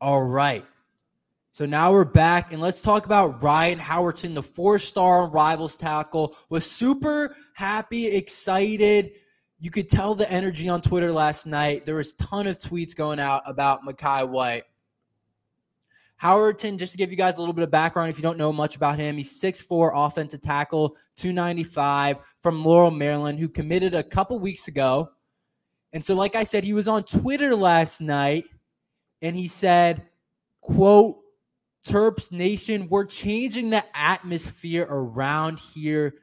All 0.00 0.22
right. 0.22 0.64
So 1.54 1.66
now 1.66 1.92
we're 1.92 2.04
back 2.04 2.52
and 2.52 2.60
let's 2.60 2.82
talk 2.82 3.06
about 3.06 3.40
Ryan 3.40 3.78
Howerton, 3.78 4.34
the 4.34 4.42
four-star 4.42 5.30
rivals 5.30 5.76
tackle. 5.76 6.34
Was 6.48 6.68
super 6.68 7.32
happy, 7.52 8.08
excited. 8.08 9.12
You 9.60 9.70
could 9.70 9.88
tell 9.88 10.16
the 10.16 10.28
energy 10.28 10.68
on 10.68 10.82
Twitter 10.82 11.12
last 11.12 11.46
night. 11.46 11.86
There 11.86 11.94
was 11.94 12.12
a 12.12 12.16
ton 12.16 12.48
of 12.48 12.58
tweets 12.58 12.96
going 12.96 13.20
out 13.20 13.44
about 13.46 13.86
Mekhai 13.86 14.28
White. 14.28 14.64
Howerton, 16.20 16.76
just 16.76 16.90
to 16.90 16.98
give 16.98 17.12
you 17.12 17.16
guys 17.16 17.36
a 17.36 17.38
little 17.38 17.54
bit 17.54 17.62
of 17.62 17.70
background, 17.70 18.10
if 18.10 18.16
you 18.16 18.24
don't 18.24 18.36
know 18.36 18.52
much 18.52 18.74
about 18.74 18.98
him, 18.98 19.16
he's 19.16 19.40
6'4 19.40 19.92
offensive 19.94 20.42
tackle, 20.42 20.96
295 21.18 22.18
from 22.42 22.64
Laurel, 22.64 22.90
Maryland, 22.90 23.38
who 23.38 23.48
committed 23.48 23.94
a 23.94 24.02
couple 24.02 24.40
weeks 24.40 24.66
ago. 24.66 25.12
And 25.92 26.04
so, 26.04 26.16
like 26.16 26.34
I 26.34 26.42
said, 26.42 26.64
he 26.64 26.72
was 26.72 26.88
on 26.88 27.04
Twitter 27.04 27.54
last 27.54 28.00
night 28.00 28.46
and 29.22 29.36
he 29.36 29.46
said, 29.46 30.02
quote, 30.60 31.20
Terps 31.86 32.32
Nation, 32.32 32.88
we're 32.88 33.04
changing 33.04 33.70
the 33.70 33.84
atmosphere 33.94 34.86
around 34.88 35.58
here. 35.58 36.14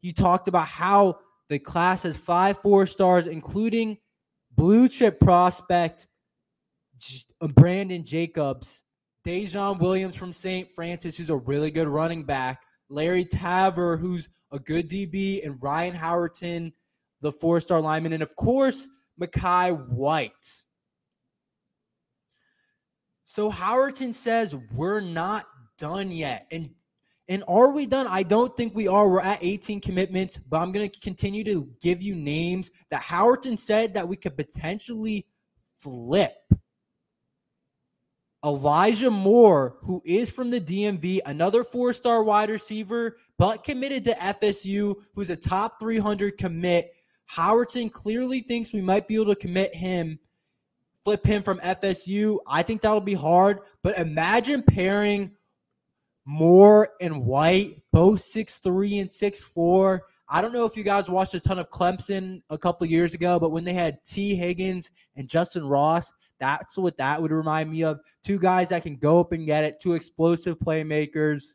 You 0.00 0.12
talked 0.12 0.48
about 0.48 0.68
how 0.68 1.18
the 1.48 1.58
class 1.58 2.04
has 2.04 2.16
five 2.16 2.58
four 2.58 2.86
stars, 2.86 3.26
including 3.26 3.98
blue 4.54 4.88
chip 4.88 5.20
prospect 5.20 6.06
uh, 7.40 7.48
Brandon 7.48 8.04
Jacobs 8.04 8.82
Dejon 9.26 9.80
Williams 9.80 10.16
from 10.16 10.32
St. 10.32 10.70
Francis, 10.70 11.18
who's 11.18 11.30
a 11.30 11.36
really 11.36 11.72
good 11.72 11.88
running 11.88 12.22
back, 12.22 12.62
Larry 12.88 13.24
Taver, 13.24 13.98
who's 13.98 14.28
a 14.52 14.60
good 14.60 14.88
DB, 14.88 15.44
and 15.44 15.60
Ryan 15.60 15.94
Howerton, 15.96 16.72
the 17.20 17.32
four 17.32 17.58
star 17.58 17.80
lineman, 17.80 18.12
and 18.12 18.22
of 18.22 18.36
course, 18.36 18.86
Mekhai 19.20 19.88
White. 19.88 20.64
So 23.36 23.52
Howerton 23.52 24.14
says 24.14 24.56
we're 24.72 25.02
not 25.02 25.44
done 25.76 26.10
yet. 26.10 26.46
And 26.50 26.70
and 27.28 27.44
are 27.46 27.70
we 27.70 27.86
done? 27.86 28.06
I 28.08 28.22
don't 28.22 28.56
think 28.56 28.74
we 28.74 28.88
are. 28.88 29.10
We're 29.10 29.20
at 29.20 29.40
18 29.42 29.82
commitments, 29.82 30.38
but 30.38 30.62
I'm 30.62 30.72
going 30.72 30.88
to 30.88 31.00
continue 31.00 31.44
to 31.44 31.68
give 31.82 32.00
you 32.00 32.14
names 32.14 32.70
that 32.88 33.02
Howerton 33.02 33.58
said 33.58 33.92
that 33.92 34.08
we 34.08 34.16
could 34.16 34.38
potentially 34.38 35.26
flip. 35.76 36.32
Elijah 38.42 39.10
Moore, 39.10 39.76
who 39.82 40.00
is 40.06 40.30
from 40.30 40.50
the 40.50 40.60
DMV, 40.60 41.20
another 41.26 41.62
four 41.62 41.92
star 41.92 42.24
wide 42.24 42.48
receiver, 42.48 43.18
but 43.36 43.64
committed 43.64 44.04
to 44.06 44.12
FSU, 44.12 44.94
who's 45.14 45.28
a 45.28 45.36
top 45.36 45.78
300 45.78 46.38
commit. 46.38 46.90
Howerton 47.34 47.92
clearly 47.92 48.40
thinks 48.40 48.72
we 48.72 48.80
might 48.80 49.06
be 49.06 49.16
able 49.16 49.34
to 49.34 49.36
commit 49.36 49.74
him, 49.74 50.20
flip 51.06 51.24
him 51.24 51.40
from 51.44 51.60
FSU. 51.60 52.38
I 52.48 52.64
think 52.64 52.80
that'll 52.80 53.00
be 53.00 53.14
hard, 53.14 53.60
but 53.84 53.96
imagine 53.96 54.60
pairing 54.60 55.30
Moore 56.24 56.88
and 57.00 57.24
White, 57.24 57.80
both 57.92 58.18
six 58.18 58.58
three 58.58 58.98
and 58.98 59.08
six 59.08 59.40
four. 59.40 60.02
I 60.28 60.42
don't 60.42 60.52
know 60.52 60.66
if 60.66 60.76
you 60.76 60.82
guys 60.82 61.08
watched 61.08 61.34
a 61.34 61.38
ton 61.38 61.60
of 61.60 61.70
Clemson 61.70 62.42
a 62.50 62.58
couple 62.58 62.88
years 62.88 63.14
ago, 63.14 63.38
but 63.38 63.52
when 63.52 63.62
they 63.62 63.72
had 63.72 64.04
Tee 64.04 64.34
Higgins 64.34 64.90
and 65.14 65.28
Justyn 65.28 65.70
Ross, 65.70 66.12
that's 66.40 66.76
what 66.76 66.98
that 66.98 67.22
would 67.22 67.30
remind 67.30 67.70
me 67.70 67.84
of. 67.84 68.00
Two 68.24 68.40
guys 68.40 68.70
that 68.70 68.82
can 68.82 68.96
go 68.96 69.20
up 69.20 69.30
and 69.30 69.46
get 69.46 69.62
it, 69.62 69.76
two 69.80 69.92
explosive 69.92 70.58
playmakers. 70.58 71.54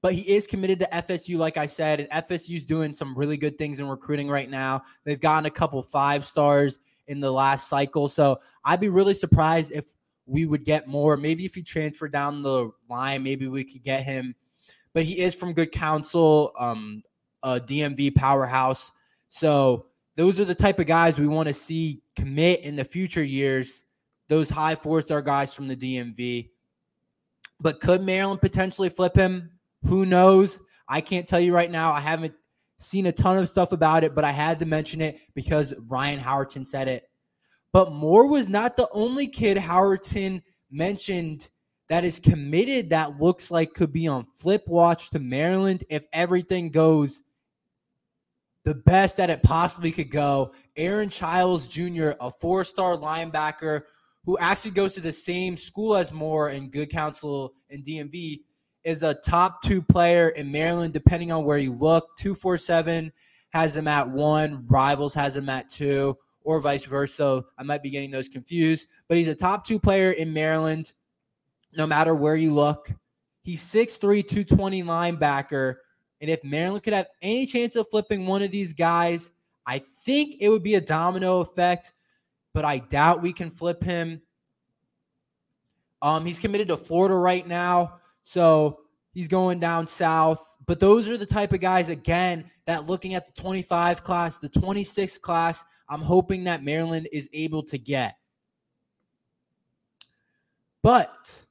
But 0.00 0.14
he 0.14 0.22
is 0.22 0.46
committed 0.46 0.80
to 0.80 0.88
FSU, 0.90 1.36
like 1.36 1.58
I 1.58 1.66
said, 1.66 2.00
and 2.00 2.08
FSU's 2.08 2.64
doing 2.64 2.94
some 2.94 3.14
really 3.14 3.36
good 3.36 3.58
things 3.58 3.78
in 3.78 3.86
recruiting 3.86 4.30
right 4.30 4.48
now. 4.48 4.80
They've 5.04 5.20
gotten 5.20 5.44
a 5.44 5.50
couple 5.50 5.82
five 5.82 6.24
stars 6.24 6.78
in 7.12 7.20
the 7.20 7.30
last 7.30 7.68
cycle. 7.68 8.08
So 8.08 8.40
I'd 8.64 8.80
be 8.80 8.88
really 8.88 9.14
surprised 9.14 9.70
if 9.70 9.84
we 10.26 10.46
would 10.46 10.64
get 10.64 10.88
more. 10.88 11.16
Maybe 11.16 11.44
if 11.44 11.54
he 11.54 11.62
transferred 11.62 12.12
down 12.12 12.42
the 12.42 12.70
line, 12.88 13.22
maybe 13.22 13.46
we 13.46 13.64
could 13.64 13.84
get 13.84 14.04
him. 14.04 14.34
But 14.92 15.04
he 15.04 15.20
is 15.20 15.34
from 15.34 15.52
good 15.52 15.70
counsel, 15.70 16.52
um, 16.58 17.02
a 17.42 17.60
DMV 17.60 18.14
powerhouse. 18.14 18.92
So 19.28 19.86
those 20.16 20.40
are 20.40 20.44
the 20.44 20.54
type 20.54 20.78
of 20.78 20.86
guys 20.86 21.18
we 21.18 21.28
want 21.28 21.48
to 21.48 21.54
see 21.54 22.02
commit 22.16 22.60
in 22.60 22.76
the 22.76 22.84
future 22.84 23.22
years. 23.22 23.84
Those 24.28 24.50
high 24.50 24.74
four 24.74 25.00
star 25.02 25.22
guys 25.22 25.54
from 25.54 25.68
the 25.68 25.76
DMV. 25.76 26.50
But 27.60 27.80
could 27.80 28.02
Maryland 28.02 28.40
potentially 28.40 28.88
flip 28.88 29.14
him? 29.14 29.50
Who 29.84 30.06
knows? 30.06 30.58
I 30.88 31.00
can't 31.00 31.28
tell 31.28 31.40
you 31.40 31.54
right 31.54 31.70
now. 31.70 31.92
I 31.92 32.00
haven't 32.00 32.34
seen 32.82 33.06
a 33.06 33.12
ton 33.12 33.38
of 33.38 33.48
stuff 33.48 33.72
about 33.72 34.04
it, 34.04 34.14
but 34.14 34.24
I 34.24 34.32
had 34.32 34.60
to 34.60 34.66
mention 34.66 35.00
it 35.00 35.18
because 35.34 35.74
Ryan 35.88 36.20
Howerton 36.20 36.66
said 36.66 36.88
it. 36.88 37.08
But 37.72 37.92
Moore 37.92 38.30
was 38.30 38.48
not 38.48 38.76
the 38.76 38.88
only 38.92 39.26
kid 39.26 39.56
Howerton 39.56 40.42
mentioned 40.70 41.50
that 41.88 42.04
is 42.04 42.18
committed 42.18 42.90
that 42.90 43.20
looks 43.20 43.50
like 43.50 43.74
could 43.74 43.92
be 43.92 44.06
on 44.06 44.26
flip 44.26 44.64
watch 44.66 45.10
to 45.10 45.18
Maryland 45.18 45.84
if 45.90 46.04
everything 46.12 46.70
goes 46.70 47.22
the 48.64 48.74
best 48.74 49.16
that 49.16 49.30
it 49.30 49.42
possibly 49.42 49.90
could 49.90 50.10
go. 50.10 50.52
Aaron 50.76 51.10
Chiles 51.10 51.68
Jr., 51.68 52.10
a 52.20 52.30
four 52.30 52.64
star 52.64 52.96
linebacker 52.96 53.82
who 54.24 54.38
actually 54.38 54.70
goes 54.70 54.94
to 54.94 55.00
the 55.00 55.12
same 55.12 55.56
school 55.56 55.96
as 55.96 56.12
Moore 56.12 56.50
in 56.50 56.70
Good 56.70 56.90
Counsel 56.90 57.54
and 57.68 57.84
DMV, 57.84 58.40
is 58.84 59.02
a 59.02 59.14
top 59.14 59.62
two 59.62 59.82
player 59.82 60.28
in 60.28 60.50
Maryland, 60.50 60.92
depending 60.92 61.30
on 61.30 61.44
where 61.44 61.58
you 61.58 61.72
look. 61.72 62.16
247 62.18 63.12
has 63.50 63.76
him 63.76 63.86
at 63.86 64.08
one, 64.08 64.66
Rivals 64.66 65.14
has 65.14 65.36
him 65.36 65.48
at 65.48 65.68
two, 65.68 66.16
or 66.42 66.60
vice 66.60 66.84
versa. 66.84 67.44
I 67.58 67.62
might 67.62 67.82
be 67.82 67.90
getting 67.90 68.10
those 68.10 68.28
confused, 68.28 68.88
but 69.08 69.16
he's 69.16 69.28
a 69.28 69.34
top 69.34 69.66
two 69.66 69.78
player 69.78 70.10
in 70.10 70.32
Maryland, 70.32 70.92
no 71.76 71.86
matter 71.86 72.14
where 72.14 72.36
you 72.36 72.54
look. 72.54 72.90
He's 73.42 73.62
6'3, 73.62 74.00
220 74.00 74.82
linebacker 74.82 75.76
and 76.22 76.30
if 76.30 76.44
Maryland 76.44 76.84
could 76.84 76.92
have 76.92 77.08
any 77.20 77.46
chance 77.46 77.74
of 77.74 77.88
flipping 77.90 78.26
one 78.26 78.42
of 78.42 78.52
these 78.52 78.72
guys, 78.72 79.32
I 79.66 79.80
think 80.04 80.36
it 80.40 80.48
would 80.48 80.62
be 80.62 80.76
a 80.76 80.80
domino 80.80 81.40
effect, 81.40 81.92
but 82.54 82.64
I 82.64 82.78
doubt 82.78 83.22
we 83.22 83.32
can 83.32 83.50
flip 83.50 83.82
him. 83.82 84.22
Um, 86.00 86.24
he's 86.24 86.38
committed 86.38 86.68
to 86.68 86.76
Florida 86.76 87.16
right 87.16 87.44
now, 87.44 87.98
so 88.24 88.80
he's 89.12 89.28
going 89.28 89.60
down 89.60 89.86
south. 89.86 90.56
But 90.66 90.80
those 90.80 91.08
are 91.08 91.16
the 91.16 91.26
type 91.26 91.52
of 91.52 91.60
guys, 91.60 91.88
again, 91.88 92.50
that 92.66 92.86
looking 92.86 93.14
at 93.14 93.26
the 93.26 93.40
25 93.40 94.02
class, 94.02 94.38
the 94.38 94.48
26 94.48 95.18
class, 95.18 95.64
I'm 95.88 96.00
hoping 96.00 96.44
that 96.44 96.64
Maryland 96.64 97.08
is 97.12 97.28
able 97.32 97.62
to 97.64 97.78
get. 97.78 98.16
But 100.82 101.42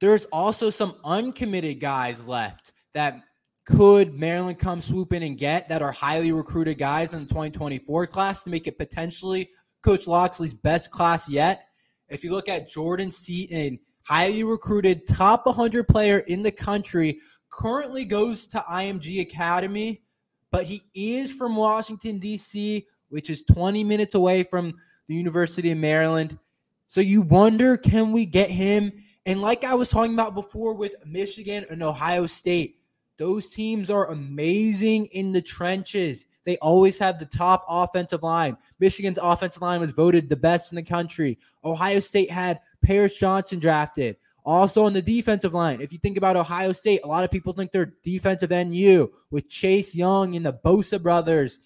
there's 0.00 0.24
also 0.26 0.70
some 0.70 0.96
uncommitted 1.04 1.80
guys 1.80 2.28
left 2.28 2.72
that 2.92 3.22
could 3.66 4.14
Maryland 4.14 4.58
come 4.58 4.80
swoop 4.80 5.12
in 5.12 5.22
and 5.22 5.38
get 5.38 5.68
that 5.70 5.82
are 5.82 5.92
highly 5.92 6.32
recruited 6.32 6.78
guys 6.78 7.14
in 7.14 7.20
the 7.20 7.26
2024 7.26 8.06
class 8.06 8.44
to 8.44 8.50
make 8.50 8.66
it 8.66 8.78
potentially 8.78 9.48
Coach 9.82 10.06
Locksley's 10.06 10.54
best 10.54 10.90
class 10.90 11.28
yet? 11.28 11.66
If 12.08 12.22
you 12.22 12.30
look 12.30 12.48
at 12.48 12.68
Jordan 12.68 13.10
Seaton, 13.10 13.78
highly 14.04 14.44
recruited, 14.44 15.06
top 15.06 15.46
100 15.46 15.88
player 15.88 16.18
in 16.18 16.42
the 16.42 16.52
country, 16.52 17.18
currently 17.50 18.04
goes 18.04 18.46
to 18.48 18.58
IMG 18.58 19.20
Academy, 19.20 20.02
but 20.50 20.64
he 20.64 20.84
is 20.94 21.32
from 21.32 21.56
Washington, 21.56 22.18
D.C., 22.18 22.86
which 23.08 23.30
is 23.30 23.42
20 23.42 23.84
minutes 23.84 24.14
away 24.14 24.42
from 24.42 24.74
the 25.08 25.14
University 25.14 25.70
of 25.70 25.78
Maryland. 25.78 26.38
So 26.86 27.00
you 27.00 27.22
wonder, 27.22 27.76
can 27.76 28.12
we 28.12 28.26
get 28.26 28.50
him? 28.50 28.92
And 29.26 29.40
like 29.40 29.64
I 29.64 29.74
was 29.74 29.90
talking 29.90 30.14
about 30.14 30.34
before 30.34 30.76
with 30.76 30.94
Michigan 31.06 31.64
and 31.70 31.82
Ohio 31.82 32.26
State, 32.26 32.78
those 33.16 33.48
teams 33.48 33.90
are 33.90 34.10
amazing 34.10 35.06
in 35.06 35.32
the 35.32 35.42
trenches. 35.42 36.26
They 36.44 36.56
always 36.58 36.98
have 36.98 37.18
the 37.18 37.26
top 37.26 37.64
offensive 37.68 38.22
line. 38.22 38.56
Michigan's 38.78 39.18
offensive 39.22 39.62
line 39.62 39.80
was 39.80 39.92
voted 39.92 40.28
the 40.28 40.36
best 40.36 40.72
in 40.72 40.76
the 40.76 40.82
country. 40.82 41.38
Ohio 41.64 42.00
State 42.00 42.30
had 42.30 42.60
Paris 42.84 43.18
Johnson 43.18 43.58
drafted. 43.58 44.16
Also 44.46 44.84
on 44.84 44.92
the 44.92 45.00
defensive 45.00 45.54
line, 45.54 45.80
if 45.80 45.90
you 45.90 45.98
think 45.98 46.18
about 46.18 46.36
Ohio 46.36 46.72
State, 46.72 47.00
a 47.02 47.08
lot 47.08 47.24
of 47.24 47.30
people 47.30 47.54
think 47.54 47.72
they're 47.72 47.94
defensive 48.02 48.50
NU 48.50 49.08
with 49.30 49.48
Chase 49.48 49.94
Young 49.94 50.36
and 50.36 50.44
the 50.44 50.52
Bosa 50.52 51.02
brothers 51.02 51.58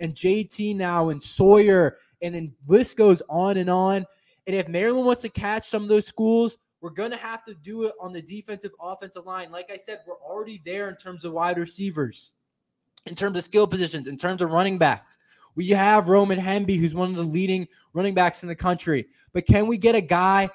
and 0.00 0.14
JT 0.14 0.74
now 0.74 1.10
and 1.10 1.22
Sawyer, 1.22 1.96
and 2.20 2.34
then 2.34 2.54
list 2.66 2.96
goes 2.96 3.22
on 3.28 3.56
and 3.56 3.70
on. 3.70 4.04
And 4.46 4.56
if 4.56 4.68
Maryland 4.68 5.06
wants 5.06 5.22
to 5.22 5.28
catch 5.28 5.64
some 5.64 5.84
of 5.84 5.88
those 5.88 6.06
schools, 6.06 6.58
we're 6.80 6.90
going 6.90 7.12
to 7.12 7.16
have 7.16 7.44
to 7.46 7.54
do 7.54 7.84
it 7.84 7.94
on 8.00 8.12
the 8.12 8.20
defensive 8.20 8.72
offensive 8.80 9.24
line. 9.24 9.52
Like 9.52 9.70
I 9.70 9.78
said, 9.78 10.00
we're 10.06 10.16
already 10.16 10.60
there 10.66 10.88
in 10.88 10.96
terms 10.96 11.24
of 11.24 11.32
wide 11.32 11.56
receivers, 11.56 12.32
in 13.06 13.14
terms 13.14 13.38
of 13.38 13.44
skill 13.44 13.66
positions, 13.66 14.08
in 14.08 14.18
terms 14.18 14.42
of 14.42 14.50
running 14.50 14.76
backs. 14.76 15.16
We 15.54 15.68
have 15.68 16.08
Roman 16.08 16.40
Hemby, 16.40 16.78
who's 16.78 16.94
one 16.94 17.10
of 17.10 17.16
the 17.16 17.22
leading 17.22 17.68
running 17.92 18.14
backs 18.14 18.42
in 18.42 18.48
the 18.48 18.56
country. 18.56 19.06
But 19.32 19.46
can 19.46 19.66
we 19.68 19.78
get 19.78 19.94
a 19.94 20.00
guy 20.00 20.48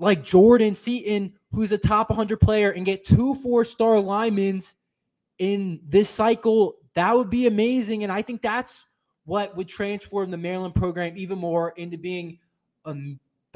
like 0.00 0.24
Jordan 0.24 0.74
Seaton, 0.74 1.34
who's 1.52 1.70
a 1.70 1.78
top 1.78 2.10
100 2.10 2.40
player, 2.40 2.70
and 2.70 2.84
get 2.84 3.04
two 3.04 3.34
four 3.36 3.64
star 3.64 4.00
linemen 4.00 4.62
in 5.38 5.80
this 5.86 6.08
cycle? 6.08 6.74
That 6.94 7.14
would 7.14 7.30
be 7.30 7.46
amazing. 7.46 8.02
And 8.02 8.10
I 8.10 8.22
think 8.22 8.42
that's 8.42 8.86
what 9.24 9.56
would 9.56 9.68
transform 9.68 10.32
the 10.32 10.38
Maryland 10.38 10.74
program 10.74 11.16
even 11.16 11.38
more 11.38 11.72
into 11.76 11.98
being 11.98 12.38
a 12.84 12.96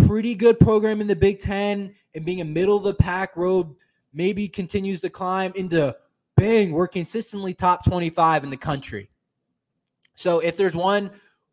pretty 0.06 0.34
good 0.34 0.60
program 0.60 1.00
in 1.00 1.08
the 1.08 1.16
Big 1.16 1.40
Ten 1.40 1.94
and 2.14 2.24
being 2.24 2.40
a 2.40 2.44
middle 2.44 2.76
of 2.76 2.84
the 2.84 2.94
pack 2.94 3.36
road, 3.36 3.74
maybe 4.12 4.46
continues 4.46 5.00
to 5.00 5.10
climb 5.10 5.52
into 5.56 5.96
bang, 6.36 6.72
we're 6.72 6.88
consistently 6.88 7.54
top 7.54 7.84
25 7.84 8.44
in 8.44 8.50
the 8.50 8.56
country. 8.56 9.08
So 10.14 10.40
if 10.40 10.56
there's 10.56 10.76
one 10.76 11.10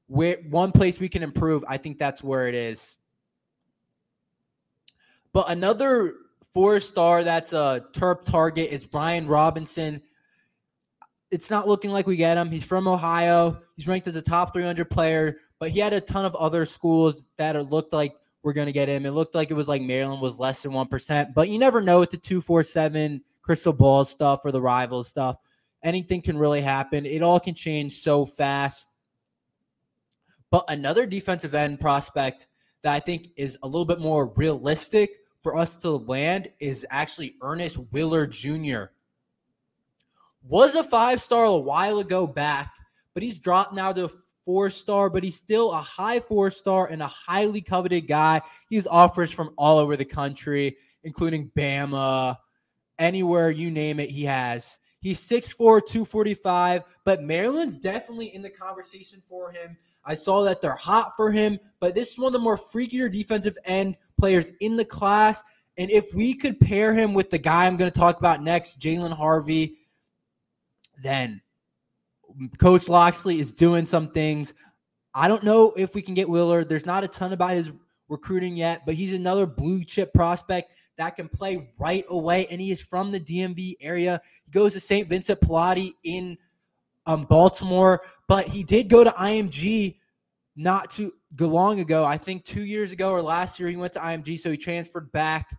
where 0.07 0.37
one 0.49 0.71
place 0.71 0.99
we 0.99 1.09
can 1.09 1.23
improve, 1.23 1.63
I 1.67 1.77
think 1.77 1.97
that's 1.97 2.23
where 2.23 2.47
it 2.47 2.55
is. 2.55 2.97
But 5.33 5.49
another 5.49 6.13
four 6.53 6.79
star 6.79 7.23
that's 7.23 7.53
a 7.53 7.85
Terp 7.93 8.25
target 8.25 8.71
is 8.71 8.85
Brian 8.85 9.27
Robinson. 9.27 10.01
It's 11.29 11.49
not 11.49 11.67
looking 11.67 11.91
like 11.91 12.07
we 12.07 12.17
get 12.17 12.37
him. 12.37 12.51
He's 12.51 12.65
from 12.65 12.87
Ohio. 12.87 13.61
He's 13.77 13.87
ranked 13.87 14.07
as 14.07 14.15
a 14.15 14.21
top 14.21 14.53
300 14.53 14.89
player, 14.89 15.37
but 15.59 15.71
he 15.71 15.79
had 15.79 15.93
a 15.93 16.01
ton 16.01 16.25
of 16.25 16.35
other 16.35 16.65
schools 16.65 17.25
that 17.37 17.55
looked 17.69 17.93
like 17.93 18.15
we're 18.43 18.53
going 18.53 18.67
to 18.67 18.73
get 18.73 18.89
him. 18.89 19.05
It 19.05 19.11
looked 19.11 19.35
like 19.35 19.49
it 19.49 19.53
was 19.53 19.67
like 19.67 19.81
Maryland 19.81 20.21
was 20.21 20.39
less 20.39 20.63
than 20.63 20.73
1%, 20.73 21.33
but 21.33 21.47
you 21.47 21.59
never 21.59 21.81
know 21.81 21.99
with 21.99 22.11
the 22.11 22.17
247 22.17 23.21
crystal 23.41 23.71
ball 23.71 24.03
stuff 24.03 24.41
or 24.43 24.51
the 24.51 24.61
rival 24.61 25.03
stuff. 25.03 25.37
Anything 25.83 26.21
can 26.21 26.37
really 26.37 26.61
happen. 26.61 27.05
It 27.05 27.23
all 27.23 27.39
can 27.39 27.55
change 27.55 27.93
so 27.93 28.25
fast. 28.25 28.87
But 30.49 30.65
another 30.67 31.05
defensive 31.05 31.53
end 31.53 31.79
prospect 31.79 32.47
that 32.83 32.93
I 32.93 32.99
think 32.99 33.29
is 33.37 33.57
a 33.63 33.67
little 33.67 33.85
bit 33.85 33.99
more 33.99 34.33
realistic 34.35 35.20
for 35.41 35.57
us 35.57 35.75
to 35.77 35.91
land 35.91 36.49
is 36.59 36.85
actually 36.89 37.35
Ernest 37.41 37.79
Willor 37.91 38.29
Jr. 38.29 38.91
Was 40.43 40.75
a 40.75 40.83
five 40.83 41.21
star 41.21 41.45
a 41.45 41.57
while 41.57 41.99
ago 41.99 42.25
back, 42.27 42.73
but 43.13 43.23
he's 43.23 43.39
dropped 43.39 43.73
now 43.73 43.91
to 43.91 44.09
four 44.45 44.69
star, 44.69 45.09
but 45.09 45.23
he's 45.23 45.35
still 45.35 45.71
a 45.71 45.77
high 45.77 46.19
four 46.19 46.49
star 46.49 46.87
and 46.87 47.01
a 47.01 47.07
highly 47.07 47.61
coveted 47.61 48.07
guy. 48.07 48.41
He's 48.69 48.87
offers 48.87 49.31
from 49.31 49.51
all 49.57 49.77
over 49.77 49.95
the 49.95 50.05
country, 50.05 50.77
including 51.03 51.51
Bama, 51.57 52.37
anywhere 52.97 53.51
you 53.51 53.71
name 53.71 53.99
it, 53.99 54.09
he 54.09 54.25
has. 54.25 54.79
He's 55.01 55.19
6'4, 55.27 55.57
245, 55.57 56.83
but 57.05 57.23
Maryland's 57.23 57.77
definitely 57.77 58.35
in 58.35 58.43
the 58.43 58.51
conversation 58.51 59.21
for 59.27 59.51
him. 59.51 59.75
I 60.05 60.13
saw 60.13 60.43
that 60.43 60.61
they're 60.61 60.75
hot 60.75 61.13
for 61.15 61.31
him, 61.31 61.59
but 61.79 61.95
this 61.95 62.11
is 62.11 62.19
one 62.19 62.27
of 62.27 62.33
the 62.33 62.39
more 62.39 62.57
freakier 62.57 63.11
defensive 63.11 63.57
end 63.65 63.97
players 64.19 64.51
in 64.59 64.75
the 64.75 64.85
class. 64.85 65.43
And 65.77 65.89
if 65.89 66.13
we 66.13 66.35
could 66.35 66.59
pair 66.59 66.93
him 66.93 67.13
with 67.13 67.31
the 67.31 67.39
guy 67.39 67.65
I'm 67.65 67.77
going 67.77 67.91
to 67.91 67.99
talk 67.99 68.19
about 68.19 68.43
next, 68.43 68.79
Jaylan 68.79 69.13
Harvey, 69.13 69.77
then 71.01 71.41
Coach 72.59 72.87
Locksley 72.87 73.39
is 73.39 73.51
doing 73.51 73.87
some 73.87 74.11
things. 74.11 74.53
I 75.15 75.27
don't 75.27 75.43
know 75.43 75.73
if 75.75 75.95
we 75.95 76.03
can 76.03 76.13
get 76.13 76.27
Willor. 76.27 76.67
There's 76.67 76.85
not 76.85 77.03
a 77.03 77.07
ton 77.07 77.33
about 77.33 77.55
his 77.55 77.71
recruiting 78.07 78.55
yet, 78.55 78.85
but 78.85 78.95
he's 78.95 79.13
another 79.15 79.47
blue 79.47 79.83
chip 79.83 80.13
prospect 80.13 80.71
that 80.97 81.15
can 81.15 81.29
play 81.29 81.71
right 81.79 82.05
away. 82.09 82.47
And 82.49 82.61
he 82.61 82.71
is 82.71 82.81
from 82.81 83.11
the 83.11 83.19
DMV 83.19 83.75
area. 83.81 84.21
He 84.45 84.51
goes 84.51 84.73
to 84.73 84.79
St. 84.79 85.07
Vincent 85.07 85.41
Pallotti 85.41 85.93
in 86.03 86.37
um, 87.05 87.23
Baltimore, 87.23 88.01
but 88.27 88.45
he 88.45 88.63
did 88.63 88.89
go 88.89 89.03
to 89.03 89.09
IMG 89.11 89.97
not 90.55 90.91
too 90.91 91.11
long 91.39 91.79
ago. 91.79 92.03
I 92.03 92.17
think 92.17 92.45
two 92.45 92.63
years 92.63 92.91
ago 92.91 93.11
or 93.11 93.21
last 93.21 93.59
year, 93.59 93.69
he 93.69 93.77
went 93.77 93.93
to 93.93 93.99
IMG, 93.99 94.37
so 94.37 94.51
he 94.51 94.57
transferred 94.57 95.11
back. 95.11 95.57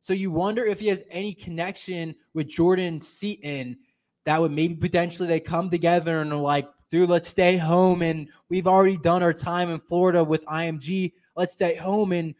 So 0.00 0.12
you 0.12 0.30
wonder 0.30 0.62
if 0.62 0.80
he 0.80 0.88
has 0.88 1.02
any 1.10 1.32
connection 1.32 2.14
with 2.34 2.48
Jordan 2.48 3.00
Seaton 3.00 3.78
that 4.26 4.40
would 4.40 4.52
maybe 4.52 4.74
potentially 4.74 5.28
they 5.28 5.40
come 5.40 5.70
together 5.70 6.20
and 6.20 6.32
are 6.32 6.36
like, 6.40 6.68
dude, 6.90 7.08
let's 7.08 7.28
stay 7.28 7.56
home. 7.56 8.02
And 8.02 8.28
we've 8.48 8.66
already 8.66 8.96
done 8.96 9.22
our 9.22 9.32
time 9.32 9.70
in 9.70 9.80
Florida 9.80 10.22
with 10.24 10.44
IMG. 10.46 11.12
Let's 11.36 11.52
stay 11.52 11.76
home 11.76 12.12
and 12.12 12.34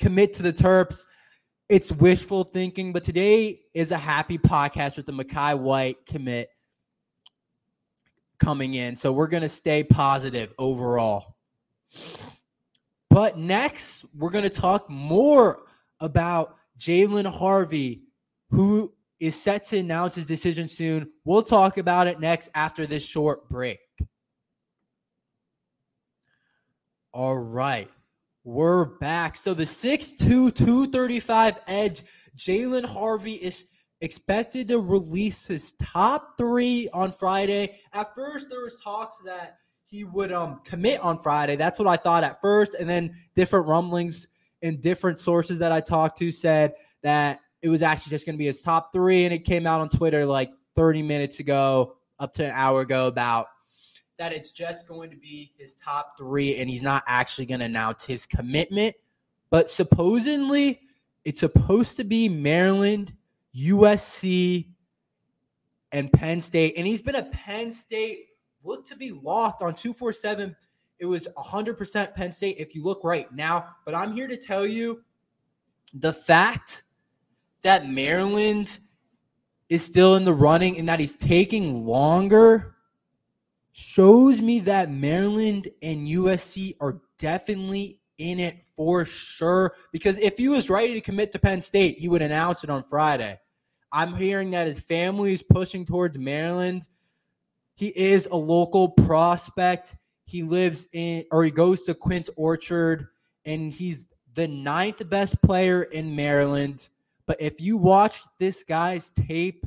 commit 0.00 0.34
to 0.34 0.42
the 0.42 0.52
Terps. 0.52 1.04
It's 1.68 1.92
wishful 1.92 2.44
thinking, 2.44 2.92
but 2.92 3.04
today 3.04 3.60
is 3.72 3.90
a 3.90 3.98
happy 3.98 4.38
podcast 4.38 4.96
with 4.96 5.06
the 5.06 5.12
Mekhai 5.12 5.58
White 5.58 6.04
commit 6.06 6.50
coming 8.38 8.74
in. 8.74 8.96
So 8.96 9.12
we're 9.12 9.28
going 9.28 9.42
to 9.42 9.48
stay 9.48 9.84
positive 9.84 10.52
overall. 10.58 11.36
But 13.08 13.38
next, 13.38 14.04
we're 14.14 14.30
going 14.30 14.44
to 14.44 14.50
talk 14.50 14.90
more 14.90 15.62
about 16.00 16.56
Jaylan 16.78 17.26
Harvey, 17.26 18.02
who 18.50 18.92
is 19.20 19.40
set 19.40 19.66
to 19.68 19.78
announce 19.78 20.16
his 20.16 20.26
decision 20.26 20.66
soon. 20.66 21.12
We'll 21.24 21.42
talk 21.42 21.78
about 21.78 22.08
it 22.08 22.18
next 22.18 22.50
after 22.54 22.86
this 22.86 23.06
short 23.06 23.48
break. 23.48 23.78
All 27.12 27.36
right. 27.36 27.88
We're 28.44 28.86
back. 28.86 29.36
So 29.36 29.54
the 29.54 29.62
6'2, 29.64 30.52
235 30.52 31.60
edge, 31.68 32.02
Jaylan 32.36 32.84
Harvey 32.84 33.34
is 33.34 33.66
expected 34.00 34.66
to 34.68 34.80
release 34.80 35.46
his 35.46 35.72
top 35.80 36.36
three 36.36 36.88
on 36.92 37.12
Friday. 37.12 37.78
At 37.92 38.12
first, 38.16 38.48
there 38.50 38.62
was 38.62 38.80
talks 38.82 39.18
that 39.26 39.58
he 39.86 40.02
would 40.02 40.32
um 40.32 40.60
commit 40.64 41.00
on 41.00 41.18
Friday. 41.18 41.54
That's 41.54 41.78
what 41.78 41.86
I 41.86 41.94
thought 41.94 42.24
at 42.24 42.40
first, 42.40 42.74
and 42.74 42.90
then 42.90 43.14
different 43.36 43.68
rumblings 43.68 44.26
and 44.60 44.82
different 44.82 45.20
sources 45.20 45.60
that 45.60 45.70
I 45.70 45.80
talked 45.80 46.18
to 46.18 46.32
said 46.32 46.72
that 47.04 47.38
it 47.62 47.68
was 47.68 47.80
actually 47.80 48.10
just 48.10 48.26
going 48.26 48.34
to 48.34 48.38
be 48.38 48.46
his 48.46 48.60
top 48.60 48.92
three, 48.92 49.24
and 49.24 49.32
it 49.32 49.44
came 49.44 49.68
out 49.68 49.80
on 49.80 49.88
Twitter 49.88 50.26
like 50.26 50.50
30 50.74 51.02
minutes 51.02 51.38
ago, 51.38 51.94
up 52.18 52.32
to 52.34 52.46
an 52.46 52.52
hour 52.56 52.80
ago, 52.80 53.06
about 53.06 53.46
that 54.22 54.32
it's 54.32 54.52
just 54.52 54.86
going 54.86 55.10
to 55.10 55.16
be 55.16 55.50
his 55.58 55.72
top 55.72 56.16
three, 56.16 56.60
and 56.60 56.70
he's 56.70 56.80
not 56.80 57.02
actually 57.08 57.44
going 57.44 57.58
to 57.58 57.66
announce 57.66 58.04
his 58.06 58.24
commitment. 58.24 58.94
But 59.50 59.68
supposedly, 59.68 60.80
it's 61.24 61.40
supposed 61.40 61.96
to 61.96 62.04
be 62.04 62.28
Maryland, 62.28 63.14
USC, 63.52 64.68
and 65.90 66.12
Penn 66.12 66.40
State, 66.40 66.74
and 66.76 66.86
he's 66.86 67.02
been 67.02 67.16
a 67.16 67.24
Penn 67.24 67.72
State 67.72 68.28
look 68.62 68.86
to 68.86 68.96
be 68.96 69.10
locked 69.10 69.60
on 69.60 69.74
247. 69.74 70.54
It 71.00 71.06
was 71.06 71.26
100% 71.36 72.14
Penn 72.14 72.32
State 72.32 72.58
if 72.58 72.76
you 72.76 72.84
look 72.84 73.02
right 73.02 73.26
now. 73.34 73.74
But 73.84 73.96
I'm 73.96 74.12
here 74.12 74.28
to 74.28 74.36
tell 74.36 74.64
you 74.64 75.02
the 75.92 76.12
fact 76.12 76.84
that 77.62 77.88
Maryland 77.88 78.78
is 79.68 79.84
still 79.84 80.14
in 80.14 80.22
the 80.22 80.32
running 80.32 80.78
and 80.78 80.88
that 80.88 81.00
he's 81.00 81.16
taking 81.16 81.84
longer 81.84 82.71
shows 83.72 84.40
me 84.40 84.60
that 84.60 84.90
Maryland 84.90 85.68
and 85.82 86.06
USC 86.06 86.76
are 86.80 87.00
definitely 87.18 87.98
in 88.18 88.38
it 88.38 88.58
for 88.76 89.04
sure. 89.04 89.74
Because 89.90 90.18
if 90.18 90.36
he 90.36 90.48
was 90.48 90.70
ready 90.70 90.94
to 90.94 91.00
commit 91.00 91.32
to 91.32 91.38
Penn 91.38 91.62
State, 91.62 91.98
he 91.98 92.08
would 92.08 92.22
announce 92.22 92.62
it 92.62 92.70
on 92.70 92.82
Friday. 92.84 93.38
I'm 93.90 94.14
hearing 94.14 94.52
that 94.52 94.68
his 94.68 94.80
family 94.80 95.34
is 95.34 95.42
pushing 95.42 95.84
towards 95.84 96.18
Maryland. 96.18 96.88
He 97.76 97.88
is 97.88 98.26
a 98.30 98.36
local 98.36 98.90
prospect. 98.90 99.96
He 100.24 100.42
lives 100.42 100.86
in, 100.92 101.24
or 101.30 101.44
he 101.44 101.50
goes 101.50 101.84
to 101.84 101.94
Quince 101.94 102.30
Orchard, 102.36 103.08
and 103.44 103.72
he's 103.72 104.06
the 104.34 104.48
ninth 104.48 105.08
best 105.10 105.42
player 105.42 105.82
in 105.82 106.16
Maryland. 106.16 106.88
But 107.26 107.40
if 107.40 107.60
you 107.60 107.76
watch 107.76 108.20
this 108.38 108.64
guy's 108.64 109.10
tape, 109.10 109.66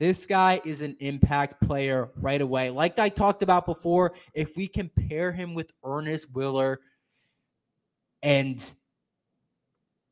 this 0.00 0.24
guy 0.24 0.62
is 0.64 0.80
an 0.80 0.96
impact 0.98 1.60
player 1.60 2.08
right 2.16 2.40
away. 2.40 2.70
Like 2.70 2.98
I 2.98 3.10
talked 3.10 3.42
about 3.42 3.66
before, 3.66 4.14
if 4.32 4.56
we 4.56 4.66
compare 4.66 5.30
him 5.30 5.54
with 5.54 5.70
Ernest 5.84 6.32
Willor 6.32 6.78
and 8.22 8.74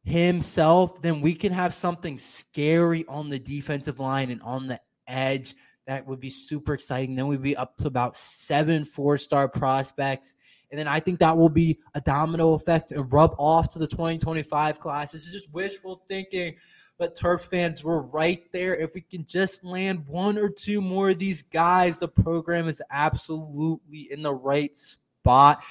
himself, 0.04 1.00
then 1.00 1.22
we 1.22 1.34
can 1.34 1.52
have 1.52 1.72
something 1.72 2.18
scary 2.18 3.06
on 3.08 3.30
the 3.30 3.38
defensive 3.38 3.98
line 3.98 4.30
and 4.30 4.42
on 4.42 4.66
the 4.66 4.78
edge. 5.06 5.54
That 5.86 6.06
would 6.06 6.20
be 6.20 6.30
super 6.30 6.74
exciting. 6.74 7.16
Then 7.16 7.26
we'd 7.26 7.42
be 7.42 7.56
up 7.56 7.78
to 7.78 7.86
about 7.86 8.14
seven 8.14 8.84
four 8.84 9.16
star 9.16 9.48
prospects. 9.48 10.34
And 10.70 10.78
then 10.78 10.86
I 10.86 11.00
think 11.00 11.20
that 11.20 11.38
will 11.38 11.48
be 11.48 11.78
a 11.94 12.02
domino 12.02 12.52
effect 12.52 12.92
and 12.92 13.10
rub 13.10 13.34
off 13.38 13.72
to 13.72 13.78
the 13.78 13.86
2025 13.86 14.80
class. 14.80 15.12
This 15.12 15.24
is 15.24 15.32
just 15.32 15.50
wishful 15.50 16.04
thinking. 16.08 16.56
But 16.98 17.16
Terps 17.16 17.42
fans, 17.42 17.84
we're 17.84 18.00
right 18.00 18.42
there. 18.52 18.74
If 18.74 18.94
we 18.94 19.00
can 19.02 19.24
just 19.24 19.62
land 19.62 20.06
one 20.08 20.36
or 20.36 20.50
two 20.50 20.80
more 20.80 21.10
of 21.10 21.18
these 21.20 21.42
guys, 21.42 22.00
the 22.00 22.08
program 22.08 22.66
is 22.66 22.82
absolutely 22.90 24.08
in 24.10 24.22
the 24.22 24.34
right 24.34 24.76
spot. 24.76 25.62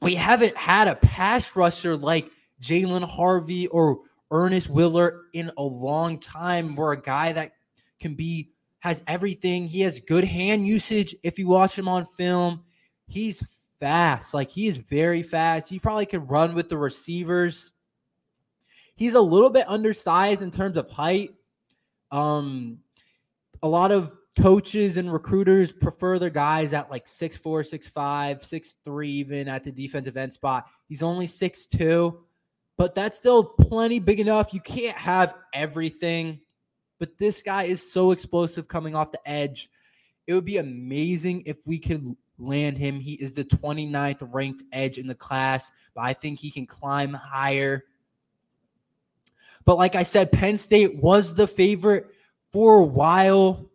We 0.00 0.14
haven't 0.14 0.56
had 0.56 0.88
a 0.88 0.94
pass 0.94 1.54
rusher 1.54 1.96
like 1.96 2.30
Jaylan 2.62 3.06
Harvey 3.06 3.66
or 3.66 4.00
Ernest 4.30 4.72
Willor 4.72 5.20
in 5.34 5.50
a 5.58 5.62
long 5.62 6.18
time. 6.18 6.76
We're 6.76 6.92
a 6.92 7.00
guy 7.00 7.32
that 7.32 7.52
can 8.00 8.14
be 8.14 8.50
has 8.80 9.02
everything. 9.06 9.66
He 9.66 9.82
has 9.82 10.00
good 10.00 10.24
hand 10.24 10.66
usage 10.66 11.14
if 11.22 11.38
you 11.38 11.46
watch 11.46 11.78
him 11.78 11.88
on 11.88 12.06
film. 12.06 12.64
He's 13.06 13.42
fast. 13.78 14.32
Like 14.32 14.50
he 14.50 14.66
is 14.66 14.78
very 14.78 15.22
fast. 15.22 15.68
He 15.68 15.78
probably 15.78 16.06
could 16.06 16.30
run 16.30 16.54
with 16.54 16.68
the 16.68 16.78
receivers. 16.78 17.74
He's 19.00 19.14
a 19.14 19.20
little 19.20 19.48
bit 19.48 19.64
undersized 19.66 20.42
in 20.42 20.50
terms 20.50 20.76
of 20.76 20.88
height. 20.90 21.30
Um 22.12 22.80
a 23.62 23.68
lot 23.68 23.90
of 23.90 24.16
coaches 24.38 24.96
and 24.96 25.12
recruiters 25.12 25.72
prefer 25.72 26.18
their 26.18 26.30
guys 26.30 26.72
at 26.72 26.90
like 26.90 27.06
6'4, 27.06 27.42
6'5, 27.42 28.74
6'3 28.86 29.06
even 29.06 29.48
at 29.48 29.64
the 29.64 29.72
defensive 29.72 30.16
end 30.16 30.32
spot. 30.32 30.66
He's 30.88 31.02
only 31.02 31.26
6'2, 31.26 32.16
but 32.76 32.94
that's 32.94 33.16
still 33.16 33.44
plenty 33.44 33.98
big 33.98 34.20
enough. 34.20 34.54
You 34.54 34.60
can't 34.60 34.96
have 34.96 35.34
everything. 35.52 36.40
But 36.98 37.16
this 37.16 37.42
guy 37.42 37.64
is 37.64 37.92
so 37.92 38.10
explosive 38.10 38.68
coming 38.68 38.94
off 38.94 39.12
the 39.12 39.26
edge. 39.28 39.70
It 40.26 40.34
would 40.34 40.44
be 40.44 40.58
amazing 40.58 41.44
if 41.46 41.66
we 41.66 41.78
could 41.78 42.14
land 42.38 42.78
him. 42.78 43.00
He 43.00 43.14
is 43.14 43.34
the 43.34 43.44
29th 43.44 44.28
ranked 44.32 44.64
edge 44.72 44.98
in 44.98 45.06
the 45.06 45.14
class, 45.14 45.72
but 45.94 46.02
I 46.02 46.12
think 46.12 46.38
he 46.38 46.50
can 46.50 46.66
climb 46.66 47.14
higher. 47.14 47.84
But 49.64 49.76
like 49.76 49.94
I 49.94 50.02
said, 50.02 50.32
Penn 50.32 50.58
State 50.58 50.96
was 50.96 51.34
the 51.34 51.46
favorite 51.46 52.06
for 52.50 52.82
a 52.82 52.86
while. 52.86 53.70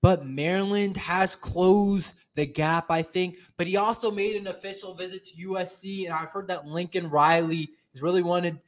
But 0.00 0.26
Maryland 0.26 0.96
has 0.96 1.36
closed 1.36 2.16
the 2.34 2.46
gap, 2.46 2.90
I 2.90 3.02
think. 3.02 3.36
But 3.56 3.68
he 3.68 3.76
also 3.76 4.10
made 4.10 4.34
an 4.36 4.48
official 4.48 4.94
visit 4.94 5.24
to 5.26 5.48
USC, 5.48 6.04
and 6.04 6.12
I've 6.12 6.30
heard 6.30 6.48
that 6.48 6.66
Lincoln 6.66 7.08
Riley 7.08 7.70
is 7.94 8.02
really 8.02 8.22
wanted, 8.22 8.58